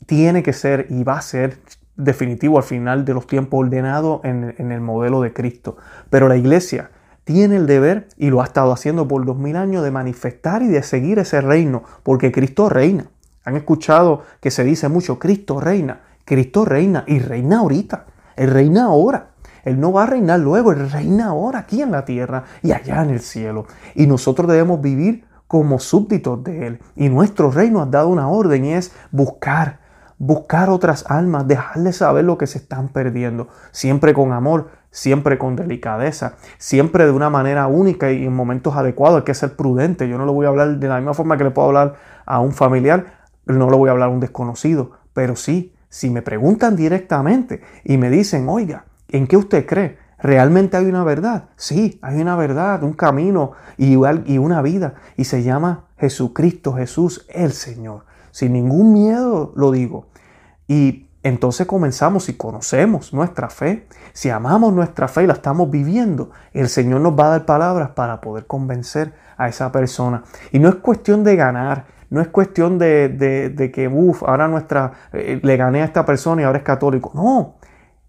tiene 0.07 0.43
que 0.43 0.53
ser 0.53 0.87
y 0.89 1.05
va 1.05 1.19
a 1.19 1.23
ser 1.23 1.59
definitivo 1.97 2.59
al 2.59 2.65
final 2.65 3.05
de 3.05 3.15
los 3.15 3.26
tiempos 3.26 3.61
ordenado 3.65 4.21
en, 4.25 4.55
en 4.59 4.73
el 4.73 4.81
modelo 4.81 5.21
de 5.21 5.33
Cristo. 5.33 5.76
Pero 6.11 6.29
la 6.29 6.37
iglesia 6.37 6.91
tiene 7.25 7.57
el 7.57 7.67
deber, 7.67 8.07
y 8.17 8.31
lo 8.31 8.41
ha 8.41 8.45
estado 8.45 8.71
haciendo 8.73 9.09
por 9.09 9.25
dos 9.26 9.37
mil 9.37 9.57
años, 9.57 9.83
de 9.83 9.91
manifestar 9.91 10.62
y 10.62 10.69
de 10.69 10.85
seguir 10.85 11.19
ese 11.19 11.41
reino, 11.41 11.83
porque 12.05 12.31
Cristo 12.31 12.69
reina. 12.69 13.07
Han 13.45 13.57
escuchado 13.57 14.23
que 14.41 14.53
se 14.53 14.62
dice 14.62 14.88
mucho, 14.88 15.19
Cristo 15.19 15.61
reina, 15.61 16.03
Cristo 16.25 16.65
reina 16.65 17.05
y 17.07 17.19
reina 17.19 17.59
ahorita, 17.59 18.07
Él 18.37 18.50
reina 18.50 18.85
ahora. 18.85 19.31
Él 19.65 19.81
no 19.81 19.93
va 19.93 20.05
a 20.05 20.07
reinar 20.07 20.38
luego, 20.38 20.71
Él 20.71 20.88
reina 20.88 21.26
ahora 21.26 21.61
aquí 21.61 21.83
en 21.83 21.91
la 21.91 22.05
tierra 22.05 22.45
y 22.62 22.71
allá 22.71 23.03
en 23.03 23.11
el 23.11 23.21
cielo. 23.21 23.67
Y 23.97 24.07
nosotros 24.07 24.49
debemos 24.49 24.81
vivir 24.81 25.25
como 25.49 25.81
súbditos 25.81 26.45
de 26.45 26.67
Él. 26.69 26.81
Y 26.95 27.09
nuestro 27.09 27.50
reino 27.50 27.83
ha 27.83 27.87
dado 27.87 28.09
una 28.09 28.29
orden 28.29 28.65
y 28.65 28.75
es 28.75 28.93
buscar, 29.11 29.81
buscar 30.19 30.71
otras 30.71 31.05
almas, 31.09 31.47
dejarles 31.47 31.97
saber 31.97 32.25
lo 32.25 32.39
que 32.39 32.47
se 32.47 32.59
están 32.59 32.89
perdiendo, 32.89 33.49
siempre 33.71 34.15
con 34.15 34.33
amor, 34.33 34.71
siempre 34.91 35.39
con 35.39 35.57
delicadeza, 35.57 36.37
siempre 36.59 37.05
de 37.05 37.13
una 37.13 37.29
manera 37.29 37.67
única 37.67 38.11
y 38.11 38.25
en 38.25 38.35
momentos 38.35 38.77
adecuados. 38.77 39.19
Hay 39.19 39.25
que 39.25 39.35
ser 39.35 39.57
prudente. 39.57 40.09
Yo 40.09 40.19
no 40.19 40.25
lo 40.25 40.33
voy 40.33 40.47
a 40.47 40.51
hablar 40.51 40.79
de 40.79 40.89
la 40.89 40.97
misma 40.97 41.15
forma 41.15 41.37
que 41.37 41.45
le 41.45 41.51
puedo 41.51 41.69
hablar 41.69 41.97
a 42.25 42.41
un 42.41 42.53
familiar, 42.53 43.27
no 43.45 43.71
lo 43.71 43.79
voy 43.79 43.89
a 43.89 43.93
hablar 43.93 44.09
a 44.09 44.13
un 44.13 44.21
desconocido, 44.21 44.93
pero 45.13 45.37
sí, 45.37 45.75
si 45.89 46.11
me 46.11 46.23
preguntan 46.23 46.77
directamente 46.77 47.63
y 47.85 47.97
me 47.97 48.11
dicen, 48.11 48.49
oiga, 48.49 48.85
¿en 49.09 49.27
qué 49.27 49.37
usted 49.37 49.67
cree? 49.67 49.99
¿Realmente 50.19 50.77
hay 50.77 50.87
una 50.87 51.05
verdad? 51.05 51.51
Sí, 51.57 51.99
hay 52.03 52.21
una 52.21 52.37
verdad, 52.37 52.83
un 52.83 52.95
camino 52.95 53.53
y, 53.77 53.97
una 53.97 54.63
vida. 54.63 54.95
Y 55.17 55.25
se 55.25 55.43
llama 55.43 55.85
Jesucristo, 55.99 56.73
Jesús, 56.73 57.27
el 57.29 57.53
Señor. 57.53 58.05
Sin 58.37 58.52
ningún 58.52 58.93
miedo 58.93 59.55
lo 59.57 59.71
digo. 59.71 60.09
Y 60.69 61.09
entonces 61.23 61.66
comenzamos, 61.66 62.25
si 62.25 62.35
conocemos 62.37 63.14
nuestra 63.14 63.49
fe, 63.49 63.88
si 64.12 64.28
amamos 64.28 64.75
nuestra 64.75 65.09
fe 65.09 65.23
y 65.23 65.26
la 65.26 65.33
estamos 65.33 65.71
viviendo, 65.71 66.33
el 66.52 66.69
Señor 66.69 67.00
nos 67.00 67.19
va 67.19 67.28
a 67.28 67.31
dar 67.31 67.47
palabras 67.47 67.93
para 67.93 68.21
poder 68.21 68.47
convencer 68.47 69.14
a 69.38 69.49
esa 69.49 69.73
persona. 69.73 70.23
Y 70.52 70.59
no 70.59 70.69
es 70.69 70.75
cuestión 70.75 71.25
de 71.25 71.35
ganar, 71.35 71.87
no 72.11 72.21
es 72.21 72.28
cuestión 72.28 72.78
de, 72.78 73.71
que, 73.73 73.88
uff, 73.88 74.23
ahora 74.23 74.49
nuestra, 74.49 74.93
eh, 75.14 75.40
le 75.43 75.57
gané 75.57 75.81
a 75.81 75.87
esta 75.87 76.05
persona 76.05 76.43
y 76.43 76.45
ahora 76.45 76.59
es 76.59 76.64
católico. 76.64 77.12
No, 77.14 77.55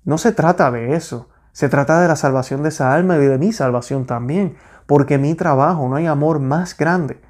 no 0.04 0.18
se 0.18 0.34
trata 0.34 0.70
de 0.72 0.94
eso. 0.94 1.30
Se 1.54 1.70
trata 1.70 2.02
de 2.02 2.10
la 2.10 2.18
salvación 2.18 2.64
de 2.64 2.70
esa 2.70 2.94
alma 2.94 3.16
y 3.16 3.26
de 3.26 3.38
mi 3.38 3.54
salvación 3.54 4.06
también. 4.06 4.58
Porque 4.88 5.18
mi 5.18 5.36
trabajo, 5.36 5.88
no 5.88 5.96
hay 5.96 6.06
amor 6.06 6.42
más 6.42 6.76
grande 6.76 7.22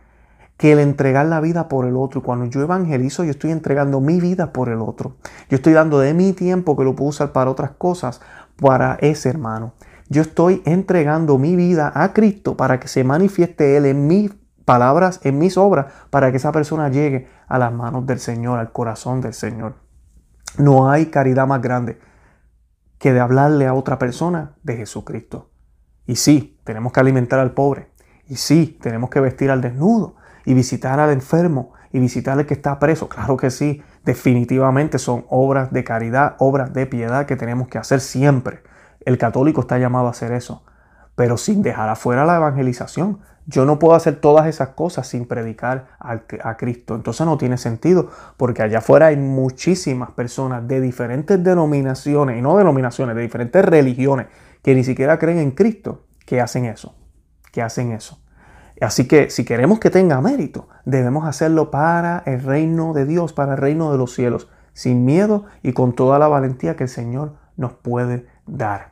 que 0.58 0.72
el 0.72 0.80
entregar 0.80 1.28
la 1.28 1.40
vida 1.40 1.68
por 1.70 1.86
el 1.86 1.96
otro. 1.96 2.20
Y 2.20 2.24
cuando 2.24 2.46
yo 2.46 2.62
evangelizo, 2.62 3.24
yo 3.24 3.32
estoy 3.32 3.52
entregando 3.52 4.02
mi 4.02 4.20
vida 4.20 4.52
por 4.52 4.70
el 4.70 4.82
otro. 4.82 5.16
Yo 5.50 5.56
estoy 5.56 5.74
dando 5.74 6.00
de 6.00 6.14
mi 6.14 6.34
tiempo 6.34 6.76
que 6.76 6.84
lo 6.84 6.96
puedo 6.96 7.10
usar 7.10 7.32
para 7.32 7.52
otras 7.52 7.72
cosas, 7.72 8.22
para 8.60 8.96
ese 9.02 9.30
hermano. 9.30 9.74
Yo 10.10 10.22
estoy 10.22 10.64
entregando 10.66 11.38
mi 11.38 11.56
vida 11.56 11.92
a 11.94 12.14
Cristo 12.14 12.58
para 12.58 12.80
que 12.80 12.88
se 12.88 13.04
manifieste 13.04 13.78
Él 13.78 13.86
en 13.86 14.08
mis 14.08 14.32
palabras, 14.66 15.20
en 15.24 15.38
mis 15.38 15.58
obras, 15.58 15.94
para 16.10 16.32
que 16.32 16.38
esa 16.38 16.52
persona 16.52 16.90
llegue 16.90 17.28
a 17.48 17.60
las 17.60 17.72
manos 17.72 18.06
del 18.06 18.20
Señor, 18.20 18.60
al 18.60 18.72
corazón 18.72 19.22
del 19.22 19.34
Señor. 19.34 19.76
No 20.58 20.90
hay 20.90 21.08
caridad 21.08 21.46
más 21.46 21.62
grande 21.62 22.00
que 22.98 23.14
de 23.14 23.20
hablarle 23.20 23.68
a 23.68 23.76
otra 23.76 24.00
persona 24.00 24.56
de 24.64 24.78
Jesucristo. 24.78 25.52
Y 26.08 26.16
sí, 26.16 26.60
tenemos 26.64 26.92
que 26.92 27.00
alimentar 27.00 27.40
al 27.40 27.52
pobre. 27.52 27.92
Y 28.28 28.38
sí, 28.38 28.78
tenemos 28.82 29.10
que 29.10 29.20
vestir 29.20 29.52
al 29.52 29.62
desnudo 29.62 30.17
y 30.48 30.54
visitar 30.54 30.98
al 31.02 31.12
enfermo 31.12 31.74
y 31.92 32.00
visitar 32.00 32.40
al 32.40 32.46
que 32.46 32.54
está 32.54 32.80
preso. 32.80 33.10
Claro 33.10 33.36
que 33.36 33.52
sí, 33.52 33.84
definitivamente 34.06 34.98
son 34.98 35.26
obras 35.28 35.74
de 35.74 35.84
caridad, 35.84 36.38
obras 36.40 36.74
de 36.74 36.86
piedad 36.86 37.26
que 37.26 37.36
tenemos 37.36 37.68
que 37.68 37.78
hacer 37.78 38.00
siempre. 38.00 38.64
El 39.02 39.18
católico 39.18 39.60
está 39.60 39.78
llamado 39.78 40.08
a 40.08 40.12
hacer 40.12 40.32
eso, 40.32 40.64
pero 41.16 41.36
sin 41.36 41.62
dejar 41.64 41.90
afuera 41.90 42.24
la 42.24 42.38
evangelización. 42.38 43.20
Yo 43.46 43.66
no 43.66 43.78
puedo 43.78 43.94
hacer 43.94 44.22
todas 44.22 44.48
esas 44.48 44.70
cosas 44.70 45.06
sin 45.08 45.26
predicar 45.26 45.88
a, 46.00 46.56
Cristo. 46.56 46.96
Entonces 46.96 47.26
no 47.26 47.38
tiene 47.38 47.58
sentido, 47.58 48.10
porque 48.38 48.62
allá 48.62 48.78
afuera 48.78 49.08
hay 49.08 49.18
muchísimas 49.18 50.12
personas 50.12 50.66
de 50.66 50.80
diferentes 50.80 51.44
denominaciones, 51.44 52.38
y 52.38 52.42
no 52.42 52.58
denominaciones, 52.58 53.18
de 53.18 53.22
diferentes 53.22 53.66
religiones, 53.66 54.28
que 54.64 54.76
ni 54.76 54.86
siquiera 54.86 55.20
creen 55.20 55.40
en 55.40 55.52
Cristo, 55.52 56.06
que 56.26 56.40
hacen 56.40 56.64
eso, 56.64 56.96
que 57.52 57.62
hacen 57.62 57.92
eso. 57.92 58.22
Así 58.82 59.08
que 59.08 59.30
si 59.30 59.44
queremos 59.44 59.80
que 59.80 59.90
tenga 59.90 60.22
mérito, 60.22 60.68
debemos 60.86 61.26
hacerlo 61.26 61.72
para 61.72 62.24
el 62.26 62.44
reino 62.44 62.94
de 62.94 63.06
Dios, 63.06 63.34
para 63.34 63.54
el 63.54 63.58
reino 63.58 63.92
de 63.92 63.98
los 63.98 64.14
cielos, 64.14 64.50
sin 64.74 65.06
miedo 65.06 65.46
y 65.64 65.74
con 65.74 65.94
toda 65.94 66.20
la 66.20 66.28
valentía 66.28 66.76
que 66.76 66.84
el 66.84 66.90
Señor 66.90 67.34
nos 67.56 67.74
puede 67.74 68.28
dar. 68.46 68.92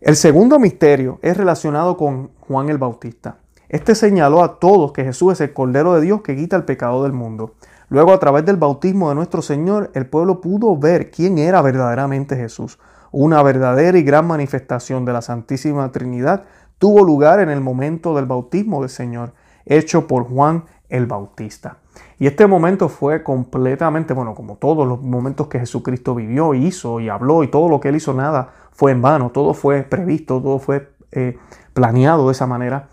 El 0.00 0.16
segundo 0.16 0.58
misterio 0.58 1.18
es 1.22 1.36
relacionado 1.36 1.96
con 1.96 2.30
Juan 2.40 2.68
el 2.68 2.76
Bautista. 2.76 3.38
Este 3.68 3.94
señaló 3.94 4.44
a 4.44 4.60
todos 4.60 4.92
que 4.92 5.02
Jesús 5.02 5.32
es 5.32 5.40
el 5.40 5.52
Cordero 5.52 5.94
de 5.94 6.02
Dios 6.02 6.22
que 6.22 6.36
quita 6.36 6.56
el 6.56 6.64
pecado 6.64 7.02
del 7.02 7.12
mundo. 7.12 7.54
Luego, 7.88 8.12
a 8.12 8.18
través 8.18 8.44
del 8.44 8.56
bautismo 8.56 9.08
de 9.08 9.14
nuestro 9.14 9.42
Señor, 9.42 9.90
el 9.94 10.06
pueblo 10.06 10.40
pudo 10.40 10.76
ver 10.76 11.10
quién 11.10 11.38
era 11.38 11.62
verdaderamente 11.62 12.36
Jesús. 12.36 12.78
Una 13.10 13.42
verdadera 13.42 13.96
y 13.96 14.02
gran 14.02 14.26
manifestación 14.26 15.04
de 15.04 15.12
la 15.12 15.22
Santísima 15.22 15.90
Trinidad 15.90 16.44
tuvo 16.78 17.04
lugar 17.04 17.40
en 17.40 17.48
el 17.48 17.60
momento 17.60 18.14
del 18.14 18.26
bautismo 18.26 18.80
del 18.80 18.90
Señor, 18.90 19.32
hecho 19.64 20.06
por 20.06 20.24
Juan 20.28 20.64
el 20.88 21.06
Bautista. 21.06 21.78
Y 22.18 22.26
este 22.26 22.46
momento 22.46 22.88
fue 22.88 23.22
completamente, 23.22 24.14
bueno, 24.14 24.34
como 24.34 24.56
todos 24.56 24.86
los 24.86 25.02
momentos 25.02 25.48
que 25.48 25.58
Jesucristo 25.58 26.14
vivió, 26.14 26.54
hizo 26.54 27.00
y 27.00 27.08
habló 27.08 27.42
y 27.42 27.48
todo 27.48 27.68
lo 27.68 27.80
que 27.80 27.88
él 27.88 27.96
hizo, 27.96 28.14
nada 28.14 28.50
fue 28.72 28.92
en 28.92 29.02
vano, 29.02 29.30
todo 29.30 29.54
fue 29.54 29.82
previsto, 29.82 30.40
todo 30.40 30.58
fue 30.58 30.90
eh, 31.12 31.38
planeado 31.72 32.26
de 32.26 32.32
esa 32.32 32.46
manera. 32.46 32.88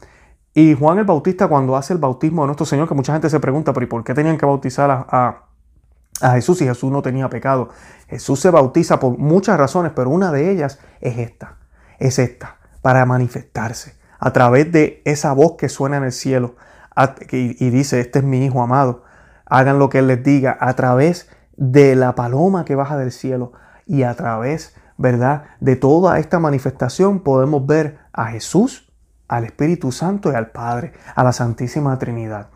Y 0.54 0.76
Juan 0.76 1.00
el 1.00 1.06
Bautista 1.06 1.48
cuando 1.48 1.76
hace 1.76 1.94
el 1.94 2.00
bautismo 2.00 2.44
de 2.44 2.48
nuestro 2.48 2.66
Señor, 2.66 2.88
que 2.88 2.94
mucha 2.94 3.14
gente 3.14 3.30
se 3.30 3.40
pregunta, 3.40 3.74
pero 3.74 3.86
¿y 3.86 3.90
por 3.90 4.04
qué 4.04 4.14
tenían 4.14 4.38
que 4.38 4.46
bautizar 4.46 4.90
a, 4.92 5.46
a 6.22 6.32
Jesús 6.32 6.60
si 6.60 6.66
Jesús 6.66 6.92
no 6.92 7.02
tenía 7.02 7.30
pecado? 7.30 7.70
Jesús 8.08 8.40
se 8.40 8.52
bautiza 8.52 9.00
por 9.00 9.18
muchas 9.18 9.58
razones, 9.58 9.92
pero 9.96 10.10
una 10.10 10.32
de 10.32 10.52
ellas 10.52 10.80
es 11.02 11.18
esta, 11.18 11.58
es 11.98 12.20
esta, 12.20 12.58
para 12.84 13.08
manifestarse 13.08 13.96
a 14.20 14.32
través 14.32 14.72
de 14.72 15.02
esa 15.06 15.34
voz 15.34 15.54
que 15.58 15.70
suena 15.70 15.98
en 15.98 16.04
el 16.04 16.12
cielo 16.12 16.56
y 17.32 17.70
dice, 17.72 18.00
este 18.00 18.20
es 18.20 18.26
mi 18.26 18.46
Hijo 18.46 18.62
amado, 18.62 19.04
hagan 19.48 19.80
lo 19.80 19.90
que 19.90 20.00
Él 20.00 20.08
les 20.08 20.24
diga, 20.24 20.56
a 20.60 20.76
través 20.76 21.28
de 21.58 21.96
la 21.96 22.14
paloma 22.14 22.66
que 22.66 22.76
baja 22.76 22.96
del 22.98 23.12
cielo 23.12 23.54
y 23.88 24.04
a 24.04 24.14
través 24.14 24.76
¿verdad? 24.98 25.44
De 25.60 25.76
toda 25.76 26.20
esta 26.20 26.40
manifestación 26.40 27.22
podemos 27.22 27.66
ver 27.66 28.00
a 28.12 28.28
Jesús, 28.28 28.92
al 29.28 29.46
Espíritu 29.46 29.92
Santo 29.92 30.32
y 30.32 30.36
al 30.36 30.52
Padre, 30.52 30.94
a 31.16 31.24
la 31.24 31.34
Santísima 31.34 31.98
Trinidad. 31.98 32.50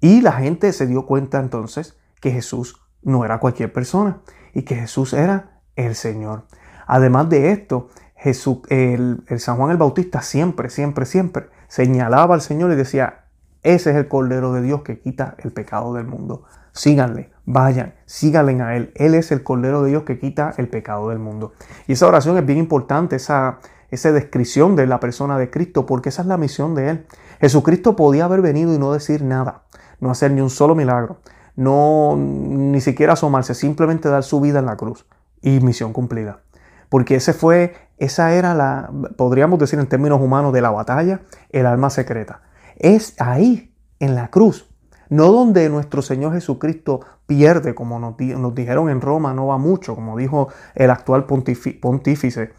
Y 0.00 0.20
la 0.20 0.32
gente 0.32 0.72
se 0.72 0.86
dio 0.86 1.06
cuenta 1.06 1.38
entonces 1.38 1.96
que 2.20 2.30
Jesús 2.30 2.80
no 3.02 3.24
era 3.24 3.38
cualquier 3.38 3.72
persona 3.72 4.20
y 4.54 4.62
que 4.62 4.76
Jesús 4.76 5.12
era 5.12 5.60
el 5.76 5.94
Señor. 5.94 6.46
Además 6.86 7.28
de 7.28 7.52
esto, 7.52 7.88
Jesús, 8.24 8.60
el, 8.70 9.22
San 9.36 9.58
Juan 9.58 9.70
el 9.70 9.76
Bautista 9.76 10.22
siempre, 10.22 10.70
siempre, 10.70 11.04
siempre 11.04 11.48
señalaba 11.68 12.34
al 12.34 12.40
Señor 12.40 12.72
y 12.72 12.74
decía, 12.74 13.26
ese 13.62 13.90
es 13.90 13.96
el 13.96 14.08
Cordero 14.08 14.54
de 14.54 14.62
Dios 14.62 14.80
que 14.80 14.98
quita 14.98 15.34
el 15.44 15.52
pecado 15.52 15.92
del 15.92 16.06
mundo. 16.06 16.44
Síganle, 16.72 17.30
vayan, 17.44 17.92
síganle 18.06 18.62
a 18.62 18.76
Él. 18.76 18.92
Él 18.94 19.14
es 19.14 19.30
el 19.30 19.42
Cordero 19.42 19.82
de 19.82 19.90
Dios 19.90 20.04
que 20.04 20.18
quita 20.18 20.54
el 20.56 20.68
pecado 20.68 21.10
del 21.10 21.18
mundo. 21.18 21.52
Y 21.86 21.92
esa 21.92 22.06
oración 22.06 22.38
es 22.38 22.46
bien 22.46 22.58
importante, 22.58 23.16
esa, 23.16 23.58
esa 23.90 24.10
descripción 24.10 24.74
de 24.74 24.86
la 24.86 25.00
persona 25.00 25.36
de 25.36 25.50
Cristo, 25.50 25.84
porque 25.84 26.08
esa 26.08 26.22
es 26.22 26.28
la 26.28 26.38
misión 26.38 26.74
de 26.74 26.88
Él. 26.88 27.06
Jesucristo 27.42 27.94
podía 27.94 28.24
haber 28.24 28.40
venido 28.40 28.72
y 28.72 28.78
no 28.78 28.94
decir 28.94 29.22
nada, 29.22 29.64
no 30.00 30.10
hacer 30.10 30.30
ni 30.30 30.40
un 30.40 30.48
solo 30.48 30.74
milagro, 30.74 31.18
no 31.56 32.16
ni 32.16 32.80
siquiera 32.80 33.12
asomarse, 33.12 33.54
simplemente 33.54 34.08
dar 34.08 34.22
su 34.22 34.40
vida 34.40 34.60
en 34.60 34.66
la 34.66 34.78
cruz 34.78 35.04
y 35.42 35.60
misión 35.60 35.92
cumplida. 35.92 36.40
Porque 36.88 37.16
ese 37.16 37.32
fue, 37.32 37.74
esa 37.98 38.34
era 38.34 38.54
la, 38.54 38.90
podríamos 39.16 39.58
decir 39.58 39.78
en 39.78 39.86
términos 39.86 40.20
humanos, 40.20 40.52
de 40.52 40.60
la 40.60 40.70
batalla, 40.70 41.20
el 41.50 41.66
alma 41.66 41.90
secreta. 41.90 42.42
Es 42.76 43.14
ahí, 43.20 43.72
en 44.00 44.14
la 44.14 44.28
cruz, 44.28 44.68
no 45.08 45.30
donde 45.30 45.68
nuestro 45.68 46.02
Señor 46.02 46.32
Jesucristo 46.32 47.00
pierde, 47.26 47.74
como 47.74 47.98
nos, 47.98 48.16
dijeron 48.54 48.90
en 48.90 49.00
Roma, 49.00 49.32
no 49.34 49.46
va 49.46 49.58
mucho, 49.58 49.94
como 49.94 50.16
dijo 50.16 50.48
el 50.74 50.90
actual 50.90 51.26
pontífice. 51.26 52.52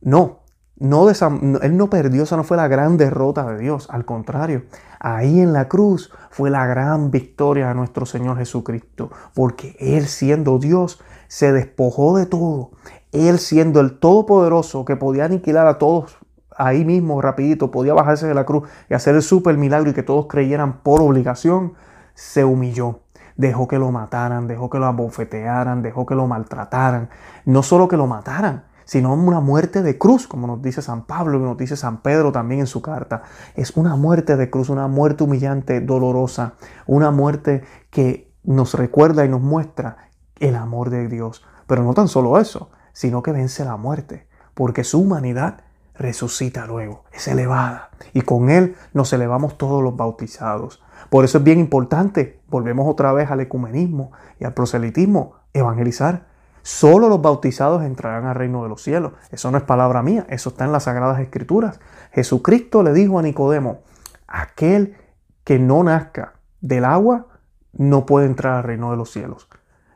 No, 0.00 0.42
no 0.82 1.08
él 1.08 1.76
no 1.76 1.90
perdió, 1.90 2.24
esa 2.24 2.36
no 2.36 2.44
fue 2.44 2.56
la 2.56 2.68
gran 2.68 2.96
derrota 2.96 3.46
de 3.46 3.58
Dios, 3.58 3.88
al 3.90 4.04
contrario, 4.04 4.64
ahí 4.98 5.40
en 5.40 5.52
la 5.52 5.68
cruz 5.68 6.12
fue 6.30 6.50
la 6.50 6.66
gran 6.66 7.10
victoria 7.10 7.68
de 7.68 7.74
nuestro 7.74 8.04
Señor 8.04 8.36
Jesucristo, 8.38 9.10
porque 9.34 9.76
Él 9.78 10.06
siendo 10.06 10.58
Dios 10.58 11.00
se 11.28 11.52
despojó 11.52 12.16
de 12.16 12.26
todo, 12.26 12.72
Él 13.12 13.38
siendo 13.38 13.80
el 13.80 13.98
Todopoderoso 13.98 14.84
que 14.84 14.96
podía 14.96 15.26
aniquilar 15.26 15.66
a 15.66 15.78
todos 15.78 16.18
ahí 16.56 16.84
mismo 16.84 17.20
rapidito, 17.22 17.70
podía 17.70 17.94
bajarse 17.94 18.26
de 18.26 18.34
la 18.34 18.44
cruz 18.44 18.68
y 18.88 18.94
hacer 18.94 19.14
el 19.14 19.22
super 19.22 19.56
milagro 19.56 19.90
y 19.90 19.94
que 19.94 20.02
todos 20.02 20.26
creyeran 20.26 20.80
por 20.82 21.00
obligación, 21.00 21.74
se 22.14 22.44
humilló. 22.44 23.00
Dejó 23.36 23.66
que 23.66 23.78
lo 23.78 23.90
mataran, 23.90 24.46
dejó 24.46 24.68
que 24.68 24.78
lo 24.78 24.86
abofetearan, 24.86 25.82
dejó 25.82 26.04
que 26.04 26.14
lo 26.14 26.26
maltrataran. 26.26 27.08
No 27.46 27.62
solo 27.62 27.88
que 27.88 27.96
lo 27.96 28.06
mataran, 28.06 28.64
sino 28.84 29.14
una 29.14 29.40
muerte 29.40 29.82
de 29.82 29.96
cruz, 29.96 30.26
como 30.26 30.46
nos 30.46 30.60
dice 30.60 30.82
San 30.82 31.04
Pablo 31.04 31.38
y 31.38 31.42
nos 31.42 31.56
dice 31.56 31.76
San 31.76 32.02
Pedro 32.02 32.32
también 32.32 32.60
en 32.60 32.66
su 32.66 32.82
carta. 32.82 33.22
Es 33.54 33.76
una 33.76 33.96
muerte 33.96 34.36
de 34.36 34.50
cruz, 34.50 34.68
una 34.68 34.86
muerte 34.88 35.24
humillante, 35.24 35.80
dolorosa, 35.80 36.54
una 36.86 37.10
muerte 37.10 37.62
que 37.90 38.32
nos 38.44 38.74
recuerda 38.74 39.24
y 39.24 39.28
nos 39.28 39.40
muestra 39.40 40.08
el 40.40 40.56
amor 40.56 40.90
de 40.90 41.08
Dios. 41.08 41.44
Pero 41.66 41.84
no 41.84 41.94
tan 41.94 42.08
solo 42.08 42.38
eso, 42.38 42.70
sino 42.92 43.22
que 43.22 43.32
vence 43.32 43.64
la 43.64 43.76
muerte, 43.76 44.26
porque 44.54 44.84
su 44.84 45.00
humanidad 45.00 45.62
resucita 45.94 46.66
luego, 46.66 47.04
es 47.12 47.28
elevada. 47.28 47.90
Y 48.12 48.22
con 48.22 48.50
Él 48.50 48.76
nos 48.92 49.12
elevamos 49.12 49.58
todos 49.58 49.82
los 49.82 49.96
bautizados. 49.96 50.82
Por 51.10 51.24
eso 51.24 51.38
es 51.38 51.44
bien 51.44 51.58
importante, 51.58 52.40
volvemos 52.48 52.86
otra 52.88 53.12
vez 53.12 53.30
al 53.30 53.40
ecumenismo 53.40 54.12
y 54.38 54.44
al 54.44 54.54
proselitismo, 54.54 55.36
evangelizar. 55.52 56.26
Solo 56.62 57.08
los 57.08 57.20
bautizados 57.20 57.82
entrarán 57.82 58.26
al 58.26 58.36
reino 58.36 58.62
de 58.62 58.68
los 58.68 58.82
cielos. 58.82 59.12
Eso 59.30 59.50
no 59.50 59.58
es 59.58 59.64
palabra 59.64 60.02
mía, 60.02 60.26
eso 60.28 60.50
está 60.50 60.64
en 60.64 60.72
las 60.72 60.84
Sagradas 60.84 61.20
Escrituras. 61.20 61.80
Jesucristo 62.12 62.82
le 62.82 62.92
dijo 62.92 63.18
a 63.18 63.22
Nicodemo, 63.22 63.80
aquel 64.28 64.96
que 65.44 65.58
no 65.58 65.82
nazca 65.82 66.34
del 66.60 66.84
agua 66.84 67.26
no 67.72 68.06
puede 68.06 68.26
entrar 68.26 68.58
al 68.58 68.62
reino 68.62 68.90
de 68.92 68.96
los 68.96 69.10
cielos. 69.10 69.48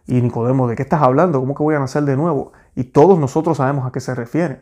Y 0.07 0.21
Nicodemo, 0.21 0.69
¿de 0.69 0.77
qué 0.77 0.83
estás 0.83 1.03
hablando? 1.03 1.41
¿Cómo 1.41 1.55
que 1.55 1.63
voy 1.63 1.75
a 1.75 1.81
nacer 1.81 2.05
de 2.05 2.17
nuevo? 2.17 2.53
Y 2.77 2.85
todos 2.85 3.19
nosotros 3.19 3.57
sabemos 3.57 3.87
a 3.87 3.91
qué 3.91 3.99
se 4.01 4.15
refiere. 4.15 4.61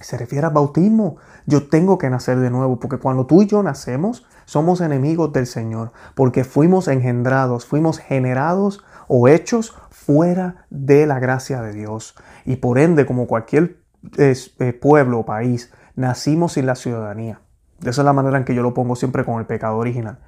Se 0.00 0.16
refiere 0.16 0.46
al 0.46 0.52
bautismo. 0.52 1.16
Yo 1.46 1.68
tengo 1.68 1.98
que 1.98 2.10
nacer 2.10 2.38
de 2.38 2.50
nuevo, 2.50 2.78
porque 2.78 2.98
cuando 2.98 3.26
tú 3.26 3.42
y 3.42 3.46
yo 3.46 3.62
nacemos, 3.64 4.26
somos 4.44 4.80
enemigos 4.80 5.32
del 5.32 5.46
Señor, 5.46 5.92
porque 6.14 6.44
fuimos 6.44 6.86
engendrados, 6.86 7.66
fuimos 7.66 7.98
generados 7.98 8.84
o 9.08 9.26
hechos 9.26 9.74
fuera 9.90 10.66
de 10.70 11.06
la 11.06 11.18
gracia 11.18 11.62
de 11.62 11.72
Dios. 11.72 12.14
Y 12.44 12.56
por 12.56 12.78
ende, 12.78 13.06
como 13.06 13.26
cualquier 13.26 13.78
eh, 14.18 14.72
pueblo 14.80 15.20
o 15.20 15.26
país, 15.26 15.72
nacimos 15.96 16.52
sin 16.52 16.66
la 16.66 16.76
ciudadanía. 16.76 17.40
Esa 17.80 18.02
es 18.02 18.04
la 18.04 18.12
manera 18.12 18.38
en 18.38 18.44
que 18.44 18.54
yo 18.54 18.62
lo 18.62 18.74
pongo 18.74 18.94
siempre 18.94 19.24
con 19.24 19.38
el 19.40 19.46
pecado 19.46 19.78
original. 19.78 20.18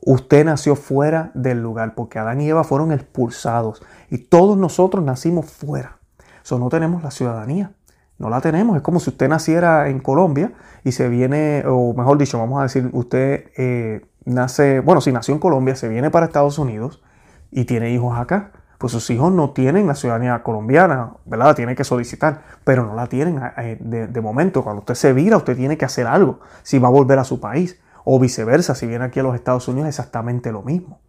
Usted 0.00 0.44
nació 0.44 0.76
fuera 0.76 1.30
del 1.34 1.62
lugar, 1.62 1.94
porque 1.94 2.18
Adán 2.18 2.40
y 2.40 2.48
Eva 2.48 2.64
fueron 2.64 2.92
expulsados 2.92 3.82
y 4.10 4.18
todos 4.18 4.58
nosotros 4.58 5.02
nacimos 5.04 5.46
fuera. 5.46 5.98
Eso 6.46 6.60
no 6.60 6.68
tenemos 6.68 7.02
la 7.02 7.10
ciudadanía. 7.10 7.72
No 8.18 8.30
la 8.30 8.40
tenemos. 8.40 8.76
Es 8.76 8.82
como 8.84 9.00
si 9.00 9.10
usted 9.10 9.28
naciera 9.28 9.88
en 9.88 9.98
Colombia 9.98 10.52
y 10.84 10.92
se 10.92 11.08
viene, 11.08 11.64
o 11.66 11.92
mejor 11.92 12.18
dicho, 12.18 12.38
vamos 12.38 12.60
a 12.60 12.62
decir, 12.62 12.88
usted 12.92 13.50
eh, 13.56 14.06
nace, 14.24 14.78
bueno, 14.78 15.00
si 15.00 15.10
nació 15.10 15.34
en 15.34 15.40
Colombia, 15.40 15.74
se 15.74 15.88
viene 15.88 16.08
para 16.08 16.26
Estados 16.26 16.60
Unidos 16.60 17.02
y 17.50 17.64
tiene 17.64 17.90
hijos 17.90 18.16
acá. 18.16 18.52
Pues 18.78 18.92
sus 18.92 19.10
hijos 19.10 19.32
no 19.32 19.50
tienen 19.50 19.88
la 19.88 19.96
ciudadanía 19.96 20.44
colombiana, 20.44 21.14
¿verdad? 21.24 21.46
La 21.46 21.54
tiene 21.56 21.74
que 21.74 21.82
solicitar, 21.82 22.42
pero 22.62 22.86
no 22.86 22.94
la 22.94 23.08
tienen 23.08 23.40
eh, 23.56 23.76
de, 23.80 24.06
de 24.06 24.20
momento. 24.20 24.62
Cuando 24.62 24.82
usted 24.82 24.94
se 24.94 25.12
vira, 25.12 25.36
usted 25.36 25.56
tiene 25.56 25.76
que 25.76 25.84
hacer 25.84 26.06
algo 26.06 26.38
si 26.62 26.78
va 26.78 26.86
a 26.86 26.92
volver 26.92 27.18
a 27.18 27.24
su 27.24 27.40
país. 27.40 27.80
O 28.04 28.20
viceversa, 28.20 28.76
si 28.76 28.86
viene 28.86 29.04
aquí 29.04 29.18
a 29.18 29.24
los 29.24 29.34
Estados 29.34 29.66
Unidos, 29.66 29.88
exactamente 29.88 30.52
lo 30.52 30.62
mismo. 30.62 31.00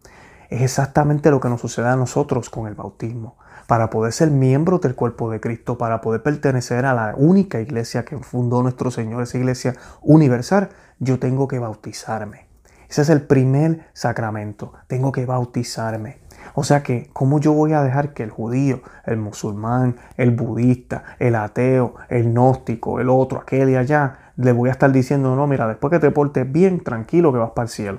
Es 0.50 0.62
exactamente 0.62 1.30
lo 1.30 1.38
que 1.38 1.48
nos 1.48 1.60
sucede 1.60 1.86
a 1.86 1.94
nosotros 1.94 2.50
con 2.50 2.66
el 2.66 2.74
bautismo 2.74 3.36
para 3.68 3.90
poder 3.90 4.14
ser 4.14 4.30
miembro 4.30 4.78
del 4.78 4.94
cuerpo 4.94 5.30
de 5.30 5.40
Cristo, 5.40 5.76
para 5.76 6.00
poder 6.00 6.22
pertenecer 6.22 6.86
a 6.86 6.94
la 6.94 7.14
única 7.14 7.60
iglesia 7.60 8.02
que 8.02 8.16
fundó 8.16 8.62
nuestro 8.62 8.90
Señor, 8.90 9.22
esa 9.22 9.36
iglesia 9.36 9.74
universal, 10.00 10.70
yo 11.00 11.18
tengo 11.18 11.48
que 11.48 11.58
bautizarme. 11.58 12.46
Ese 12.88 13.02
es 13.02 13.10
el 13.10 13.20
primer 13.20 13.86
sacramento. 13.92 14.72
Tengo 14.86 15.12
que 15.12 15.26
bautizarme. 15.26 16.16
O 16.54 16.64
sea 16.64 16.82
que, 16.82 17.10
¿cómo 17.12 17.40
yo 17.40 17.52
voy 17.52 17.74
a 17.74 17.82
dejar 17.82 18.14
que 18.14 18.22
el 18.22 18.30
judío, 18.30 18.80
el 19.04 19.18
musulmán, 19.18 19.96
el 20.16 20.30
budista, 20.30 21.04
el 21.18 21.34
ateo, 21.34 21.96
el 22.08 22.32
gnóstico, 22.32 23.00
el 23.00 23.10
otro, 23.10 23.38
aquel 23.38 23.68
y 23.68 23.76
allá, 23.76 24.32
le 24.36 24.52
voy 24.52 24.70
a 24.70 24.72
estar 24.72 24.90
diciendo, 24.90 25.36
no, 25.36 25.46
mira, 25.46 25.68
después 25.68 25.90
que 25.90 25.98
te 25.98 26.10
portes 26.10 26.50
bien, 26.50 26.80
tranquilo 26.80 27.34
que 27.34 27.38
vas 27.38 27.50
para 27.50 27.64
el 27.64 27.70
cielo? 27.70 27.98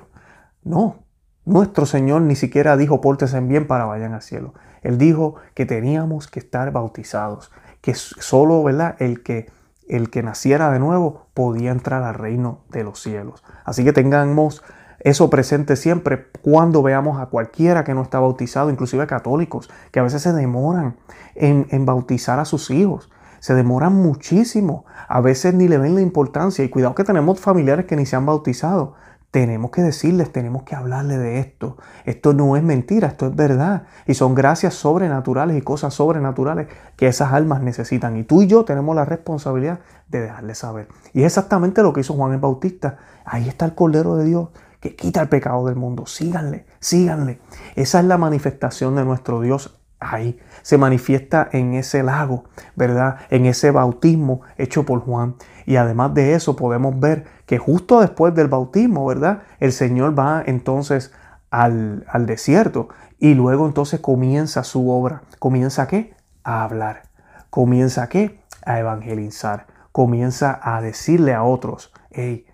No, 0.64 1.04
nuestro 1.44 1.86
Señor 1.86 2.22
ni 2.22 2.36
siquiera 2.36 2.76
dijo 2.76 3.00
pórtense 3.00 3.40
bien 3.40 3.66
para 3.66 3.84
vayan 3.84 4.14
al 4.14 4.22
cielo. 4.22 4.54
Él 4.82 4.98
dijo 4.98 5.36
que 5.54 5.66
teníamos 5.66 6.28
que 6.28 6.38
estar 6.38 6.72
bautizados, 6.72 7.50
que 7.80 7.94
solo 7.94 8.62
¿verdad? 8.62 8.96
El, 8.98 9.22
que, 9.22 9.50
el 9.88 10.10
que 10.10 10.22
naciera 10.22 10.70
de 10.70 10.78
nuevo 10.78 11.26
podía 11.34 11.70
entrar 11.70 12.02
al 12.02 12.14
reino 12.14 12.60
de 12.70 12.84
los 12.84 13.00
cielos. 13.02 13.42
Así 13.64 13.84
que 13.84 13.92
tengamos 13.92 14.62
eso 15.00 15.30
presente 15.30 15.76
siempre 15.76 16.26
cuando 16.42 16.82
veamos 16.82 17.20
a 17.20 17.26
cualquiera 17.26 17.84
que 17.84 17.94
no 17.94 18.02
está 18.02 18.20
bautizado, 18.20 18.70
inclusive 18.70 19.06
católicos, 19.06 19.70
que 19.92 20.00
a 20.00 20.02
veces 20.02 20.22
se 20.22 20.32
demoran 20.32 20.96
en, 21.34 21.66
en 21.70 21.86
bautizar 21.86 22.38
a 22.38 22.44
sus 22.44 22.70
hijos 22.70 23.10
se 23.40 23.54
demoran 23.54 23.94
muchísimo. 23.94 24.84
A 25.08 25.20
veces 25.20 25.54
ni 25.54 25.66
le 25.66 25.78
ven 25.78 25.94
la 25.94 26.02
importancia. 26.02 26.64
Y 26.64 26.68
cuidado 26.68 26.94
que 26.94 27.04
tenemos 27.04 27.40
familiares 27.40 27.86
que 27.86 27.96
ni 27.96 28.06
se 28.06 28.14
han 28.14 28.26
bautizado 28.26 28.94
tenemos 29.30 29.70
que 29.70 29.82
decirles, 29.82 30.32
tenemos 30.32 30.64
que 30.64 30.74
hablarle 30.74 31.16
de 31.16 31.38
esto. 31.38 31.76
Esto 32.04 32.34
no 32.34 32.56
es 32.56 32.62
mentira, 32.62 33.08
esto 33.08 33.26
es 33.26 33.36
verdad. 33.36 33.84
Y 34.06 34.14
son 34.14 34.34
gracias 34.34 34.74
sobrenaturales 34.74 35.56
y 35.56 35.62
cosas 35.62 35.94
sobrenaturales 35.94 36.68
que 36.96 37.06
esas 37.06 37.32
almas 37.32 37.62
necesitan. 37.62 38.16
Y 38.16 38.24
tú 38.24 38.42
y 38.42 38.48
yo 38.48 38.64
tenemos 38.64 38.96
la 38.96 39.04
responsabilidad 39.04 39.80
de 40.08 40.20
dejarles 40.22 40.58
saber. 40.58 40.88
Y 41.12 41.20
es 41.20 41.26
exactamente 41.26 41.82
lo 41.82 41.92
que 41.92 42.00
hizo 42.00 42.14
Juan 42.14 42.32
el 42.32 42.40
Bautista. 42.40 42.98
Ahí 43.24 43.48
está 43.48 43.66
el 43.66 43.74
Cordero 43.74 44.16
de 44.16 44.24
Dios 44.24 44.48
que 44.80 44.96
quita 44.96 45.20
el 45.20 45.28
pecado 45.28 45.64
del 45.66 45.76
mundo. 45.76 46.06
Síganle, 46.06 46.66
síganle. 46.80 47.40
Esa 47.76 48.00
es 48.00 48.06
la 48.06 48.18
manifestación 48.18 48.96
de 48.96 49.04
nuestro 49.04 49.40
Dios 49.40 49.78
ahí. 50.00 50.40
Se 50.70 50.78
manifiesta 50.78 51.48
en 51.50 51.74
ese 51.74 52.04
lago, 52.04 52.44
¿verdad? 52.76 53.16
En 53.30 53.44
ese 53.44 53.72
bautismo 53.72 54.42
hecho 54.56 54.86
por 54.86 55.00
Juan. 55.00 55.34
Y 55.66 55.74
además 55.74 56.14
de 56.14 56.34
eso 56.34 56.54
podemos 56.54 57.00
ver 57.00 57.24
que 57.44 57.58
justo 57.58 58.00
después 58.00 58.36
del 58.36 58.46
bautismo, 58.46 59.04
¿verdad? 59.04 59.42
El 59.58 59.72
Señor 59.72 60.16
va 60.16 60.44
entonces 60.46 61.12
al, 61.50 62.06
al 62.08 62.24
desierto 62.24 62.88
y 63.18 63.34
luego 63.34 63.66
entonces 63.66 63.98
comienza 63.98 64.62
su 64.62 64.88
obra. 64.90 65.22
¿Comienza 65.40 65.88
qué? 65.88 66.14
A 66.44 66.62
hablar. 66.62 67.02
¿Comienza 67.50 68.08
qué? 68.08 68.40
A 68.64 68.78
evangelizar. 68.78 69.66
Comienza 69.90 70.60
a 70.62 70.80
decirle 70.80 71.34
a 71.34 71.42
otros, 71.42 71.92
hey, 72.12 72.46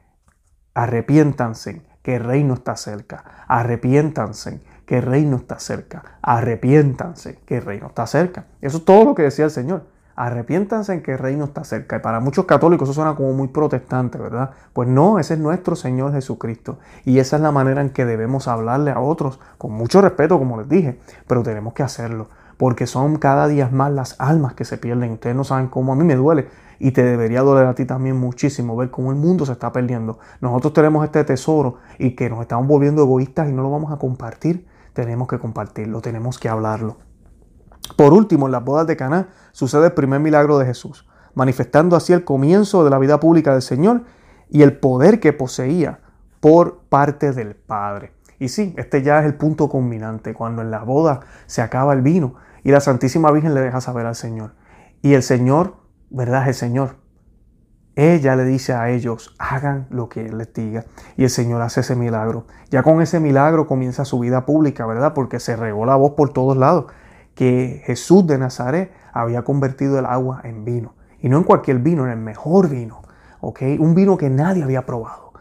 arrepiéntanse, 0.72 1.82
que 2.02 2.16
el 2.16 2.24
reino 2.24 2.54
está 2.54 2.76
cerca. 2.76 3.44
Arrepiéntanse, 3.46 4.62
que 4.86 4.98
el 4.98 5.02
reino 5.02 5.36
está 5.36 5.58
cerca. 5.58 6.02
Arrepiéntanse, 6.22 7.40
que 7.44 7.58
el 7.58 7.64
reino 7.64 7.88
está 7.88 8.06
cerca. 8.06 8.46
Eso 8.62 8.78
es 8.78 8.84
todo 8.84 9.04
lo 9.04 9.14
que 9.14 9.22
decía 9.22 9.44
el 9.44 9.50
Señor. 9.50 9.82
Arrepiéntanse 10.14 10.94
en 10.94 11.02
que 11.02 11.12
el 11.12 11.18
reino 11.18 11.44
está 11.44 11.64
cerca. 11.64 11.96
Y 11.96 11.98
para 11.98 12.20
muchos 12.20 12.46
católicos 12.46 12.88
eso 12.88 12.94
suena 12.94 13.14
como 13.14 13.34
muy 13.34 13.48
protestante, 13.48 14.16
¿verdad? 14.16 14.52
Pues 14.72 14.88
no, 14.88 15.18
ese 15.18 15.34
es 15.34 15.40
nuestro 15.40 15.76
Señor 15.76 16.12
Jesucristo. 16.12 16.78
Y 17.04 17.18
esa 17.18 17.36
es 17.36 17.42
la 17.42 17.52
manera 17.52 17.82
en 17.82 17.90
que 17.90 18.06
debemos 18.06 18.48
hablarle 18.48 18.92
a 18.92 19.00
otros, 19.00 19.40
con 19.58 19.72
mucho 19.72 20.00
respeto, 20.00 20.38
como 20.38 20.58
les 20.58 20.68
dije, 20.68 20.98
pero 21.26 21.42
tenemos 21.42 21.74
que 21.74 21.82
hacerlo. 21.82 22.28
Porque 22.56 22.86
son 22.86 23.16
cada 23.16 23.48
día 23.48 23.68
más 23.70 23.92
las 23.92 24.18
almas 24.18 24.54
que 24.54 24.64
se 24.64 24.78
pierden. 24.78 25.12
Ustedes 25.12 25.36
no 25.36 25.44
saben 25.44 25.66
cómo 25.66 25.92
a 25.92 25.96
mí 25.96 26.04
me 26.04 26.16
duele. 26.16 26.48
Y 26.78 26.92
te 26.92 27.02
debería 27.02 27.42
doler 27.42 27.66
a 27.66 27.74
ti 27.74 27.84
también 27.84 28.16
muchísimo 28.16 28.76
ver 28.76 28.90
cómo 28.90 29.10
el 29.10 29.18
mundo 29.18 29.44
se 29.44 29.52
está 29.52 29.72
perdiendo. 29.72 30.18
Nosotros 30.40 30.72
tenemos 30.72 31.04
este 31.04 31.24
tesoro 31.24 31.76
y 31.98 32.14
que 32.14 32.30
nos 32.30 32.40
estamos 32.40 32.66
volviendo 32.66 33.02
egoístas 33.02 33.48
y 33.48 33.52
no 33.52 33.62
lo 33.62 33.70
vamos 33.70 33.92
a 33.92 33.96
compartir. 33.96 34.66
Tenemos 34.96 35.28
que 35.28 35.38
compartirlo, 35.38 36.00
tenemos 36.00 36.38
que 36.38 36.48
hablarlo. 36.48 36.96
Por 37.96 38.14
último, 38.14 38.46
en 38.46 38.52
las 38.52 38.64
bodas 38.64 38.86
de 38.86 38.96
Caná 38.96 39.28
sucede 39.52 39.84
el 39.84 39.92
primer 39.92 40.20
milagro 40.20 40.56
de 40.56 40.64
Jesús, 40.64 41.06
manifestando 41.34 41.96
así 41.96 42.14
el 42.14 42.24
comienzo 42.24 42.82
de 42.82 42.88
la 42.88 42.98
vida 42.98 43.20
pública 43.20 43.52
del 43.52 43.60
Señor 43.60 44.04
y 44.48 44.62
el 44.62 44.78
poder 44.78 45.20
que 45.20 45.34
poseía 45.34 46.00
por 46.40 46.78
parte 46.88 47.32
del 47.32 47.56
Padre. 47.56 48.14
Y 48.38 48.48
sí, 48.48 48.74
este 48.78 49.02
ya 49.02 49.20
es 49.20 49.26
el 49.26 49.34
punto 49.34 49.68
culminante, 49.68 50.32
cuando 50.32 50.62
en 50.62 50.70
la 50.70 50.82
boda 50.82 51.20
se 51.44 51.60
acaba 51.60 51.92
el 51.92 52.00
vino 52.00 52.36
y 52.64 52.70
la 52.70 52.80
Santísima 52.80 53.30
Virgen 53.30 53.52
le 53.52 53.60
deja 53.60 53.82
saber 53.82 54.06
al 54.06 54.14
Señor. 54.14 54.54
Y 55.02 55.12
el 55.12 55.22
Señor, 55.22 55.76
¿verdad? 56.08 56.48
El 56.48 56.54
Señor. 56.54 56.96
Ella 57.96 58.36
le 58.36 58.44
dice 58.44 58.74
a 58.74 58.90
ellos, 58.90 59.34
hagan 59.38 59.86
lo 59.90 60.08
que 60.08 60.26
Él 60.26 60.38
les 60.38 60.52
diga. 60.52 60.84
Y 61.16 61.24
el 61.24 61.30
Señor 61.30 61.62
hace 61.62 61.80
ese 61.80 61.96
milagro. 61.96 62.46
Ya 62.70 62.82
con 62.82 63.02
ese 63.02 63.18
milagro 63.18 63.66
comienza 63.66 64.04
su 64.04 64.20
vida 64.20 64.46
pública, 64.46 64.86
¿verdad? 64.86 65.14
Porque 65.14 65.40
se 65.40 65.56
regó 65.56 65.84
la 65.86 65.96
voz 65.96 66.12
por 66.12 66.32
todos 66.32 66.56
lados 66.56 66.86
que 67.34 67.82
Jesús 67.84 68.26
de 68.26 68.38
Nazaret 68.38 68.92
había 69.12 69.42
convertido 69.42 69.98
el 69.98 70.06
agua 70.06 70.42
en 70.44 70.64
vino. 70.64 70.94
Y 71.20 71.28
no 71.28 71.38
en 71.38 71.44
cualquier 71.44 71.78
vino, 71.78 72.04
en 72.04 72.12
el 72.12 72.18
mejor 72.18 72.68
vino. 72.68 73.00
¿ok? 73.40 73.62
Un 73.78 73.94
vino 73.94 74.16
que 74.16 74.30
nadie 74.30 74.62
había 74.62 74.84
probado. 74.86 75.32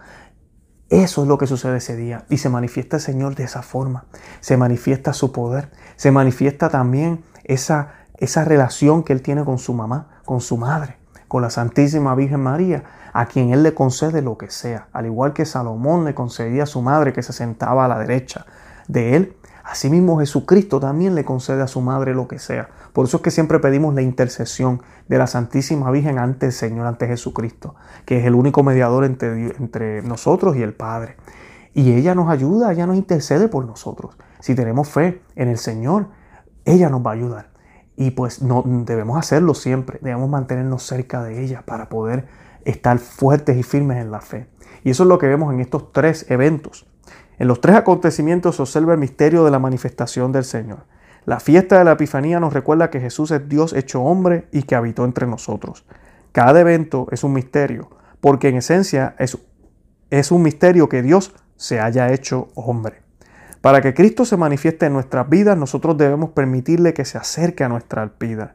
Eso 0.89 1.23
es 1.23 1.27
lo 1.27 1.37
que 1.37 1.47
sucede 1.47 1.77
ese 1.77 1.95
día 1.95 2.25
y 2.29 2.37
se 2.37 2.49
manifiesta 2.49 2.97
el 2.97 3.01
Señor 3.01 3.35
de 3.35 3.43
esa 3.43 3.63
forma. 3.63 4.05
Se 4.39 4.55
manifiesta 4.55 5.13
su 5.13 5.31
poder, 5.31 5.71
se 5.95 6.11
manifiesta 6.11 6.69
también 6.69 7.23
esa, 7.43 7.93
esa 8.17 8.45
relación 8.45 9.03
que 9.03 9.13
Él 9.13 9.23
tiene 9.23 9.43
con 9.43 9.57
su 9.57 9.73
mamá, 9.73 10.21
con 10.25 10.41
su 10.41 10.57
madre, 10.57 10.97
con 11.35 11.41
la 11.41 11.49
Santísima 11.49 12.15
Virgen 12.15 12.39
María, 12.39 12.85
a 13.11 13.25
quien 13.25 13.51
Él 13.51 13.61
le 13.61 13.73
concede 13.73 14.21
lo 14.21 14.37
que 14.37 14.49
sea. 14.49 14.87
Al 14.93 15.05
igual 15.05 15.33
que 15.33 15.43
Salomón 15.43 16.05
le 16.05 16.15
concedía 16.15 16.63
a 16.63 16.65
su 16.65 16.81
madre 16.81 17.11
que 17.11 17.23
se 17.23 17.33
sentaba 17.33 17.83
a 17.83 17.87
la 17.89 17.99
derecha 17.99 18.45
de 18.87 19.17
Él, 19.17 19.35
Asimismo 19.65 20.17
Jesucristo 20.17 20.79
también 20.79 21.13
le 21.13 21.25
concede 21.25 21.61
a 21.61 21.67
su 21.67 21.81
madre 21.81 22.13
lo 22.13 22.29
que 22.29 22.39
sea. 22.39 22.69
Por 22.93 23.05
eso 23.07 23.17
es 23.17 23.23
que 23.23 23.31
siempre 23.31 23.59
pedimos 23.59 23.93
la 23.93 24.01
intercesión 24.01 24.81
de 25.09 25.17
la 25.17 25.27
Santísima 25.27 25.91
Virgen 25.91 26.19
ante 26.19 26.45
el 26.45 26.51
Señor, 26.53 26.87
ante 26.87 27.05
Jesucristo, 27.05 27.75
que 28.05 28.19
es 28.19 28.25
el 28.25 28.33
único 28.33 28.63
mediador 28.63 29.03
entre, 29.03 29.57
entre 29.57 30.03
nosotros 30.03 30.55
y 30.55 30.61
el 30.61 30.73
Padre. 30.73 31.17
Y 31.73 31.91
ella 31.91 32.15
nos 32.15 32.29
ayuda, 32.29 32.71
ella 32.71 32.87
nos 32.87 32.95
intercede 32.95 33.49
por 33.49 33.65
nosotros. 33.65 34.15
Si 34.39 34.55
tenemos 34.55 34.87
fe 34.87 35.21
en 35.35 35.49
el 35.49 35.57
Señor, 35.57 36.07
ella 36.63 36.89
nos 36.89 37.05
va 37.05 37.09
a 37.09 37.15
ayudar. 37.15 37.54
Y 37.97 38.11
pues 38.11 38.41
no 38.41 38.63
debemos 38.65 39.17
hacerlo 39.17 39.53
siempre, 39.53 39.99
debemos 40.01 40.29
mantenernos 40.29 40.83
cerca 40.83 41.23
de 41.23 41.43
ella 41.43 41.63
para 41.65 41.87
poder 41.87 42.27
estar 42.65 42.97
fuertes 42.99 43.57
y 43.57 43.63
firmes 43.63 43.97
en 43.97 44.11
la 44.11 44.21
fe. 44.21 44.47
Y 44.83 44.89
eso 44.89 45.03
es 45.03 45.09
lo 45.09 45.17
que 45.17 45.27
vemos 45.27 45.53
en 45.53 45.61
estos 45.61 45.91
tres 45.91 46.25
eventos. 46.29 46.85
En 47.37 47.47
los 47.47 47.61
tres 47.61 47.75
acontecimientos 47.75 48.57
se 48.57 48.61
observa 48.61 48.93
el 48.93 48.99
misterio 48.99 49.45
de 49.45 49.51
la 49.51 49.59
manifestación 49.59 50.31
del 50.31 50.43
Señor. 50.43 50.85
La 51.25 51.39
fiesta 51.39 51.79
de 51.79 51.85
la 51.85 51.93
Epifanía 51.93 52.39
nos 52.39 52.53
recuerda 52.53 52.89
que 52.89 52.99
Jesús 52.99 53.31
es 53.31 53.49
Dios 53.49 53.73
hecho 53.73 54.03
hombre 54.03 54.47
y 54.51 54.63
que 54.63 54.75
habitó 54.75 55.05
entre 55.05 55.25
nosotros. 55.25 55.85
Cada 56.31 56.59
evento 56.61 57.07
es 57.11 57.23
un 57.23 57.33
misterio, 57.33 57.89
porque 58.21 58.49
en 58.49 58.57
esencia 58.57 59.15
es, 59.17 59.37
es 60.11 60.31
un 60.31 60.43
misterio 60.43 60.87
que 60.87 61.01
Dios 61.01 61.33
se 61.55 61.79
haya 61.79 62.11
hecho 62.13 62.49
hombre. 62.55 63.04
Para 63.65 63.81
que 63.81 63.95
Cristo 63.95 64.25
se 64.25 64.37
manifieste 64.37 64.85
en 64.85 64.93
nuestras 64.93 65.27
vidas, 65.27 65.57
nosotros 65.57 65.97
debemos 65.97 66.29
permitirle 66.29 66.93
que 66.93 67.03
se 67.03 67.17
acerque 67.17 67.63
a 67.63 67.67
nuestra 67.67 68.11
vida. 68.19 68.53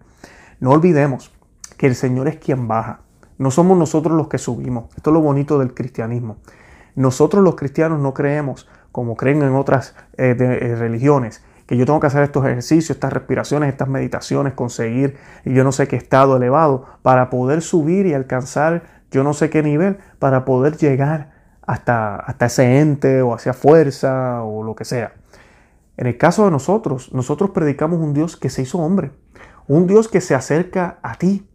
No 0.61 0.71
olvidemos 0.71 1.33
que 1.77 1.89
el 1.89 1.97
Señor 1.97 2.29
es 2.29 2.37
quien 2.37 2.69
baja. 2.69 3.01
No 3.37 3.51
somos 3.51 3.77
nosotros 3.77 4.17
los 4.17 4.29
que 4.29 4.39
subimos. 4.39 4.85
Esto 4.97 5.11
es 5.11 5.15
lo 5.15 5.21
bonito 5.21 5.59
del 5.59 5.75
cristianismo. 5.75 6.37
Nosotros 6.95 7.43
los 7.43 7.57
cristianos 7.57 7.99
no 7.99 8.15
creemos, 8.15 8.69
como 8.93 9.17
creen 9.17 9.43
en 9.43 9.57
otras 9.57 9.97
eh, 10.17 10.37
eh, 10.39 10.77
religiones, 10.77 11.43
que 11.67 11.77
yo 11.77 11.87
tengo 11.87 11.99
que 11.99 12.07
hacer 12.07 12.23
estos 12.23 12.47
ejercicios, 12.47 12.91
estas 12.91 13.13
respiraciones, 13.13 13.69
estas 13.69 13.89
meditaciones, 13.89 14.53
conseguir 14.53 15.17
yo 15.45 15.65
no 15.65 15.73
sé 15.73 15.89
qué 15.89 15.97
estado 15.97 16.37
elevado 16.37 16.85
para 17.03 17.31
poder 17.31 17.63
subir 17.63 18.07
y 18.07 18.15
alcanzar 18.15 18.85
yo 19.11 19.25
no 19.25 19.35
sé 19.35 19.51
qué 19.51 19.65
nivel, 19.65 19.99
para 20.21 20.45
poder 20.45 20.77
llegar 20.77 21.30
hasta, 21.71 22.17
hasta 22.17 22.47
ese 22.47 22.81
ente 22.81 23.23
o 23.23 23.33
hacia 23.33 23.53
fuerza 23.53 24.43
o 24.43 24.65
lo 24.65 24.75
que 24.75 24.85
sea. 24.85 25.13
En 25.97 26.09
el 26.09 26.19
caso 26.19 26.45
de 26.45 26.51
nosotros, 26.51 27.13
nosotros 27.13 27.51
predicamos 27.51 28.01
un 28.01 28.13
Dios 28.13 28.37
que 28.37 28.51
se 28.51 28.63
hizo 28.63 28.79
hombre, 28.79 29.13
un 29.69 29.87
Dios 29.87 30.09
que 30.09 30.21
se 30.21 30.35
acerca 30.35 30.99
a 31.03 31.15
ti, 31.15 31.49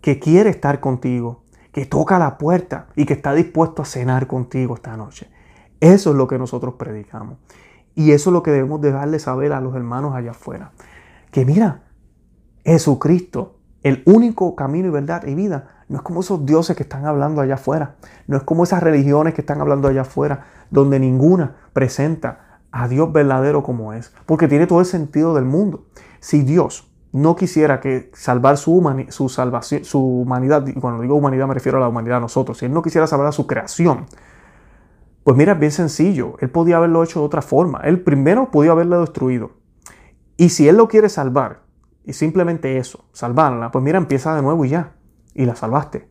que 0.00 0.18
quiere 0.18 0.48
estar 0.48 0.80
contigo, 0.80 1.42
que 1.70 1.84
toca 1.84 2.18
la 2.18 2.38
puerta 2.38 2.86
y 2.96 3.04
que 3.04 3.12
está 3.12 3.34
dispuesto 3.34 3.82
a 3.82 3.84
cenar 3.84 4.26
contigo 4.26 4.74
esta 4.74 4.96
noche. 4.96 5.28
Eso 5.80 6.10
es 6.10 6.16
lo 6.16 6.28
que 6.28 6.38
nosotros 6.38 6.76
predicamos. 6.78 7.36
Y 7.94 8.12
eso 8.12 8.30
es 8.30 8.32
lo 8.32 8.42
que 8.42 8.52
debemos 8.52 8.80
dejarle 8.80 9.18
saber 9.18 9.52
a 9.52 9.60
los 9.60 9.74
hermanos 9.76 10.14
allá 10.14 10.30
afuera. 10.30 10.72
Que 11.30 11.44
mira, 11.44 11.82
Jesucristo, 12.64 13.58
el 13.82 14.02
único 14.06 14.56
camino 14.56 14.88
y 14.88 14.92
verdad 14.92 15.26
y 15.26 15.34
vida, 15.34 15.75
no 15.88 15.98
es 15.98 16.02
como 16.02 16.20
esos 16.20 16.44
dioses 16.44 16.76
que 16.76 16.82
están 16.82 17.06
hablando 17.06 17.40
allá 17.40 17.54
afuera. 17.54 17.96
No 18.26 18.36
es 18.36 18.42
como 18.42 18.64
esas 18.64 18.82
religiones 18.82 19.34
que 19.34 19.42
están 19.42 19.60
hablando 19.60 19.88
allá 19.88 20.00
afuera, 20.02 20.46
donde 20.70 20.98
ninguna 20.98 21.56
presenta 21.72 22.58
a 22.72 22.88
Dios 22.88 23.12
verdadero 23.12 23.62
como 23.62 23.92
es. 23.92 24.12
Porque 24.26 24.48
tiene 24.48 24.66
todo 24.66 24.80
el 24.80 24.86
sentido 24.86 25.34
del 25.34 25.44
mundo. 25.44 25.86
Si 26.18 26.42
Dios 26.42 26.90
no 27.12 27.36
quisiera 27.36 27.80
que 27.80 28.10
salvar 28.14 28.56
su, 28.58 29.06
su, 29.10 29.28
salvación, 29.28 29.84
su 29.84 30.00
humanidad, 30.00 30.66
y 30.66 30.74
cuando 30.74 31.02
digo 31.02 31.14
humanidad 31.14 31.46
me 31.46 31.54
refiero 31.54 31.78
a 31.78 31.80
la 31.80 31.88
humanidad 31.88 32.18
a 32.18 32.20
nosotros, 32.20 32.58
si 32.58 32.66
Él 32.66 32.72
no 32.72 32.82
quisiera 32.82 33.06
salvar 33.06 33.28
a 33.28 33.32
su 33.32 33.46
creación, 33.46 34.06
pues 35.22 35.36
mira, 35.36 35.52
es 35.52 35.58
bien 35.58 35.72
sencillo, 35.72 36.34
Él 36.40 36.50
podía 36.50 36.76
haberlo 36.76 37.02
hecho 37.02 37.20
de 37.20 37.26
otra 37.26 37.42
forma. 37.42 37.80
Él 37.84 38.00
primero 38.00 38.50
podía 38.50 38.72
haberlo 38.72 39.00
destruido. 39.00 39.52
Y 40.36 40.50
si 40.50 40.68
Él 40.68 40.76
lo 40.76 40.88
quiere 40.88 41.08
salvar, 41.08 41.62
y 42.04 42.12
simplemente 42.12 42.76
eso, 42.76 43.04
salvarla, 43.12 43.70
pues 43.70 43.84
mira, 43.84 43.98
empieza 43.98 44.34
de 44.34 44.42
nuevo 44.42 44.64
y 44.64 44.70
ya, 44.70 44.95
y 45.36 45.46
la 45.46 45.54
salvaste. 45.54 46.08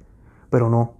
Pero 0.49 0.69
no, 0.69 0.95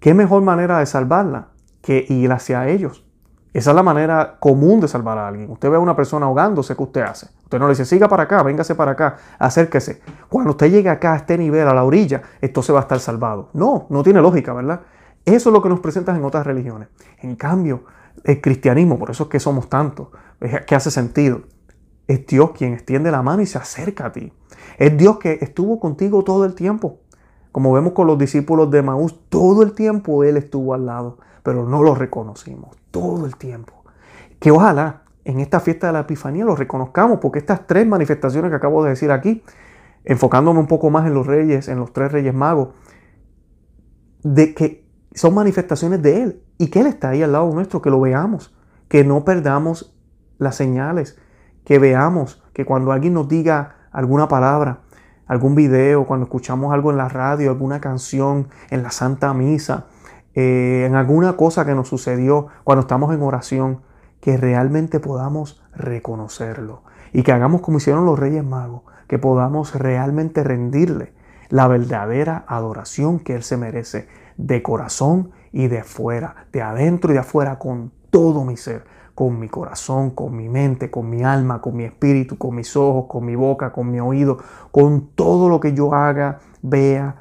¿qué 0.00 0.14
mejor 0.14 0.42
manera 0.42 0.78
de 0.78 0.86
salvarla 0.86 1.48
que 1.82 2.06
ir 2.08 2.32
hacia 2.32 2.68
ellos? 2.68 3.04
Esa 3.52 3.70
es 3.70 3.76
la 3.76 3.84
manera 3.84 4.38
común 4.40 4.80
de 4.80 4.88
salvar 4.88 5.16
a 5.16 5.28
alguien. 5.28 5.48
Usted 5.48 5.70
ve 5.70 5.76
a 5.76 5.80
una 5.80 5.94
persona 5.94 6.26
ahogándose, 6.26 6.74
¿qué 6.74 6.82
usted 6.82 7.02
hace? 7.02 7.28
Usted 7.44 7.58
no 7.60 7.66
le 7.66 7.72
dice, 7.72 7.84
siga 7.84 8.08
para 8.08 8.24
acá, 8.24 8.42
véngase 8.42 8.74
para 8.74 8.92
acá, 8.92 9.16
acérquese. 9.38 10.00
Cuando 10.28 10.50
usted 10.50 10.72
llegue 10.72 10.90
acá 10.90 11.12
a 11.12 11.16
este 11.16 11.38
nivel, 11.38 11.68
a 11.68 11.74
la 11.74 11.84
orilla, 11.84 12.22
esto 12.40 12.62
se 12.62 12.72
va 12.72 12.80
a 12.80 12.82
estar 12.82 12.98
salvado. 12.98 13.50
No, 13.52 13.86
no 13.90 14.02
tiene 14.02 14.20
lógica, 14.20 14.52
¿verdad? 14.52 14.80
Eso 15.24 15.50
es 15.50 15.52
lo 15.52 15.62
que 15.62 15.68
nos 15.68 15.78
presentan 15.78 16.16
en 16.16 16.24
otras 16.24 16.44
religiones. 16.44 16.88
En 17.20 17.36
cambio, 17.36 17.84
el 18.24 18.40
cristianismo, 18.40 18.98
por 18.98 19.10
eso 19.10 19.24
es 19.24 19.28
que 19.30 19.38
somos 19.38 19.68
tantos, 19.68 20.08
es 20.40 20.64
que 20.64 20.74
hace 20.74 20.90
sentido. 20.90 21.42
Es 22.08 22.26
Dios 22.26 22.50
quien 22.50 22.74
extiende 22.74 23.10
la 23.12 23.22
mano 23.22 23.40
y 23.42 23.46
se 23.46 23.58
acerca 23.58 24.06
a 24.06 24.12
ti. 24.12 24.32
Es 24.78 24.96
Dios 24.96 25.18
que 25.18 25.38
estuvo 25.40 25.78
contigo 25.78 26.24
todo 26.24 26.44
el 26.44 26.54
tiempo. 26.54 27.00
Como 27.54 27.72
vemos 27.72 27.92
con 27.92 28.08
los 28.08 28.18
discípulos 28.18 28.70
de 28.70 28.82
Maús, 28.82 29.18
todo 29.30 29.62
el 29.62 29.72
tiempo 29.72 30.24
Él 30.24 30.36
estuvo 30.36 30.74
al 30.74 30.86
lado 30.86 31.18
pero 31.44 31.68
no 31.68 31.82
lo 31.82 31.94
reconocimos 31.94 32.74
todo 32.90 33.26
el 33.26 33.36
tiempo. 33.36 33.84
Que 34.40 34.50
ojalá 34.50 35.02
en 35.24 35.38
esta 35.40 35.60
fiesta 35.60 35.88
de 35.88 35.92
la 35.92 36.00
Epifanía 36.00 36.44
lo 36.44 36.56
reconozcamos, 36.56 37.20
porque 37.20 37.38
estas 37.38 37.66
tres 37.66 37.86
manifestaciones 37.86 38.50
que 38.50 38.56
acabo 38.56 38.82
de 38.82 38.90
decir 38.90 39.12
aquí, 39.12 39.44
enfocándome 40.04 40.58
un 40.58 40.66
poco 40.66 40.90
más 40.90 41.06
en 41.06 41.14
los 41.14 41.26
reyes, 41.26 41.68
en 41.68 41.78
los 41.78 41.92
tres 41.92 42.10
reyes 42.10 42.34
magos, 42.34 42.70
de 44.22 44.54
que 44.54 44.88
son 45.14 45.34
manifestaciones 45.34 46.02
de 46.02 46.22
Él 46.22 46.42
y 46.56 46.68
que 46.68 46.80
Él 46.80 46.86
está 46.86 47.10
ahí 47.10 47.22
al 47.22 47.32
lado 47.32 47.52
nuestro, 47.52 47.82
que 47.82 47.90
lo 47.90 48.00
veamos, 48.00 48.56
que 48.88 49.04
no 49.04 49.24
perdamos 49.24 49.94
las 50.38 50.56
señales, 50.56 51.18
que 51.64 51.78
veamos 51.78 52.42
que 52.54 52.64
cuando 52.64 52.90
alguien 52.90 53.12
nos 53.12 53.28
diga 53.28 53.76
alguna 53.92 54.28
palabra, 54.28 54.80
algún 55.26 55.54
video, 55.54 56.06
cuando 56.06 56.24
escuchamos 56.24 56.72
algo 56.72 56.90
en 56.90 56.96
la 56.96 57.08
radio, 57.08 57.50
alguna 57.50 57.80
canción 57.80 58.48
en 58.70 58.82
la 58.82 58.90
Santa 58.90 59.32
Misa, 59.34 59.86
eh, 60.34 60.84
en 60.86 60.94
alguna 60.96 61.36
cosa 61.36 61.64
que 61.64 61.74
nos 61.74 61.88
sucedió 61.88 62.48
cuando 62.64 62.82
estamos 62.82 63.14
en 63.14 63.22
oración, 63.22 63.80
que 64.20 64.36
realmente 64.36 65.00
podamos 65.00 65.62
reconocerlo 65.74 66.82
y 67.12 67.22
que 67.22 67.32
hagamos 67.32 67.60
como 67.60 67.78
hicieron 67.78 68.06
los 68.06 68.18
Reyes 68.18 68.44
Magos, 68.44 68.82
que 69.06 69.18
podamos 69.18 69.74
realmente 69.74 70.42
rendirle 70.42 71.12
la 71.50 71.68
verdadera 71.68 72.44
adoración 72.48 73.20
que 73.20 73.34
Él 73.34 73.42
se 73.42 73.56
merece 73.56 74.08
de 74.36 74.62
corazón 74.62 75.30
y 75.52 75.68
de 75.68 75.80
afuera, 75.80 76.46
de 76.52 76.62
adentro 76.62 77.10
y 77.10 77.14
de 77.14 77.20
afuera, 77.20 77.58
con 77.58 77.92
todo 78.10 78.44
mi 78.44 78.56
ser, 78.56 78.84
con 79.14 79.38
mi 79.38 79.48
corazón, 79.48 80.10
con 80.10 80.36
mi 80.36 80.48
mente, 80.48 80.90
con 80.90 81.08
mi 81.08 81.22
alma, 81.22 81.60
con 81.60 81.76
mi 81.76 81.84
espíritu, 81.84 82.36
con 82.36 82.54
mis 82.54 82.76
ojos, 82.76 83.06
con 83.08 83.24
mi 83.24 83.36
boca, 83.36 83.72
con 83.72 83.90
mi 83.90 84.00
oído, 84.00 84.38
con 84.70 85.08
todo 85.14 85.48
lo 85.48 85.60
que 85.60 85.72
yo 85.72 85.94
haga, 85.94 86.40
vea, 86.62 87.16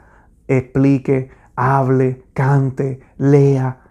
explique, 0.47 1.29
hable, 1.55 2.23
cante, 2.33 2.99
lea, 3.17 3.81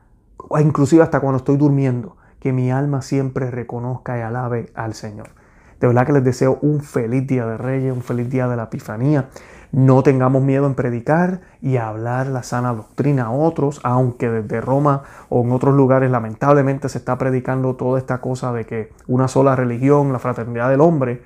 inclusive 0.61 1.03
hasta 1.03 1.21
cuando 1.21 1.39
estoy 1.39 1.57
durmiendo, 1.57 2.17
que 2.41 2.53
mi 2.53 2.73
alma 2.73 3.03
siempre 3.03 3.51
reconozca 3.51 4.19
y 4.19 4.23
alabe 4.23 4.71
al 4.75 4.95
Señor. 4.95 5.42
De 5.83 5.89
verdad 5.89 6.07
que 6.07 6.13
les 6.13 6.23
deseo 6.23 6.61
un 6.63 6.81
feliz 6.81 7.27
día 7.27 7.45
de 7.45 7.57
Reyes, 7.57 7.93
un 7.93 8.03
feliz 8.03 8.31
día 8.31 8.47
de 8.47 8.55
la 8.55 8.63
Epifanía. 8.65 9.31
No 9.73 10.05
tengamos 10.05 10.41
miedo 10.41 10.69
en 10.69 10.77
predicar 10.77 11.41
y 11.61 11.77
hablar 11.77 12.29
la 12.29 12.45
sana 12.45 12.73
doctrina 12.73 13.25
a 13.25 13.31
otros, 13.33 13.81
aunque 13.83 14.31
desde 14.31 14.61
Roma 14.61 15.03
o 15.29 15.43
en 15.43 15.51
otros 15.51 15.75
lugares 15.75 16.09
lamentablemente 16.09 16.89
se 16.89 16.99
está 16.99 17.19
predicando 17.19 17.75
toda 17.75 17.99
esta 17.99 18.21
cosa 18.21 18.53
de 18.53 18.65
que 18.65 18.93
una 19.09 19.27
sola 19.27 19.57
religión, 19.57 20.13
la 20.13 20.21
fraternidad 20.21 20.71
del 20.71 20.83
hombre. 20.83 21.23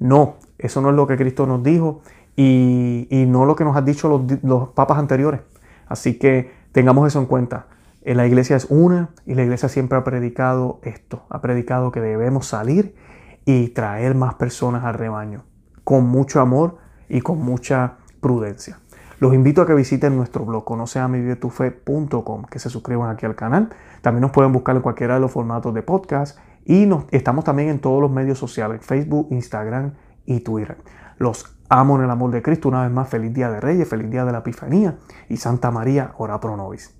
No, 0.00 0.38
eso 0.58 0.80
no 0.80 0.90
es 0.90 0.96
lo 0.96 1.06
que 1.06 1.16
Cristo 1.16 1.46
nos 1.46 1.62
dijo 1.62 2.00
y, 2.34 3.06
no 3.28 3.44
lo 3.44 3.54
que 3.54 3.62
nos 3.62 3.76
han 3.76 3.84
dicho 3.84 4.08
los, 4.08 4.42
los 4.42 4.70
papas 4.70 4.98
anteriores. 4.98 5.42
Así 5.86 6.18
que 6.18 6.50
tengamos 6.72 7.06
eso 7.06 7.20
en 7.20 7.26
cuenta. 7.26 7.66
Eh, 8.02 8.16
la 8.16 8.26
iglesia 8.26 8.56
es 8.56 8.66
una 8.70 9.10
y 9.24 9.36
la 9.36 9.44
iglesia 9.44 9.68
siempre 9.68 9.96
ha 9.96 10.02
predicado 10.02 10.80
esto, 10.82 11.22
ha 11.28 11.40
predicado 11.40 11.92
que 11.92 12.00
debemos 12.00 12.48
salir 12.48 12.96
y 13.44 13.68
traer 13.68 14.14
más 14.14 14.34
personas 14.34 14.84
al 14.84 14.94
rebaño, 14.94 15.44
con 15.84 16.06
mucho 16.06 16.40
amor 16.40 16.76
y 17.08 17.20
con 17.20 17.38
mucha 17.38 17.96
prudencia. 18.20 18.78
Los 19.18 19.34
invito 19.34 19.60
a 19.60 19.66
que 19.66 19.74
visiten 19.74 20.16
nuestro 20.16 20.46
blog 20.46 20.64
conoceamivivetufe.com, 20.64 22.44
que 22.44 22.58
se 22.58 22.70
suscriban 22.70 23.10
aquí 23.10 23.26
al 23.26 23.34
canal. 23.34 23.68
También 24.00 24.22
nos 24.22 24.30
pueden 24.30 24.50
buscar 24.50 24.76
en 24.76 24.82
cualquiera 24.82 25.14
de 25.14 25.20
los 25.20 25.30
formatos 25.30 25.74
de 25.74 25.82
podcast 25.82 26.38
y 26.64 26.88
estamos 27.10 27.44
también 27.44 27.68
en 27.68 27.80
todos 27.80 28.00
los 28.00 28.10
medios 28.10 28.38
sociales, 28.38 28.80
Facebook, 28.82 29.28
Instagram 29.30 29.92
y 30.24 30.40
Twitter. 30.40 30.78
Los 31.18 31.54
amo 31.68 31.96
en 31.96 32.04
el 32.04 32.10
amor 32.10 32.30
de 32.30 32.40
Cristo. 32.42 32.68
Una 32.68 32.82
vez 32.82 32.90
más, 32.90 33.08
feliz 33.08 33.34
día 33.34 33.50
de 33.50 33.60
Reyes, 33.60 33.88
feliz 33.88 34.10
día 34.10 34.24
de 34.24 34.32
la 34.32 34.38
Epifanía 34.38 34.96
y 35.28 35.36
Santa 35.36 35.70
María, 35.70 36.12
ora 36.16 36.40
pro 36.40 36.56
nobis. 36.56 36.99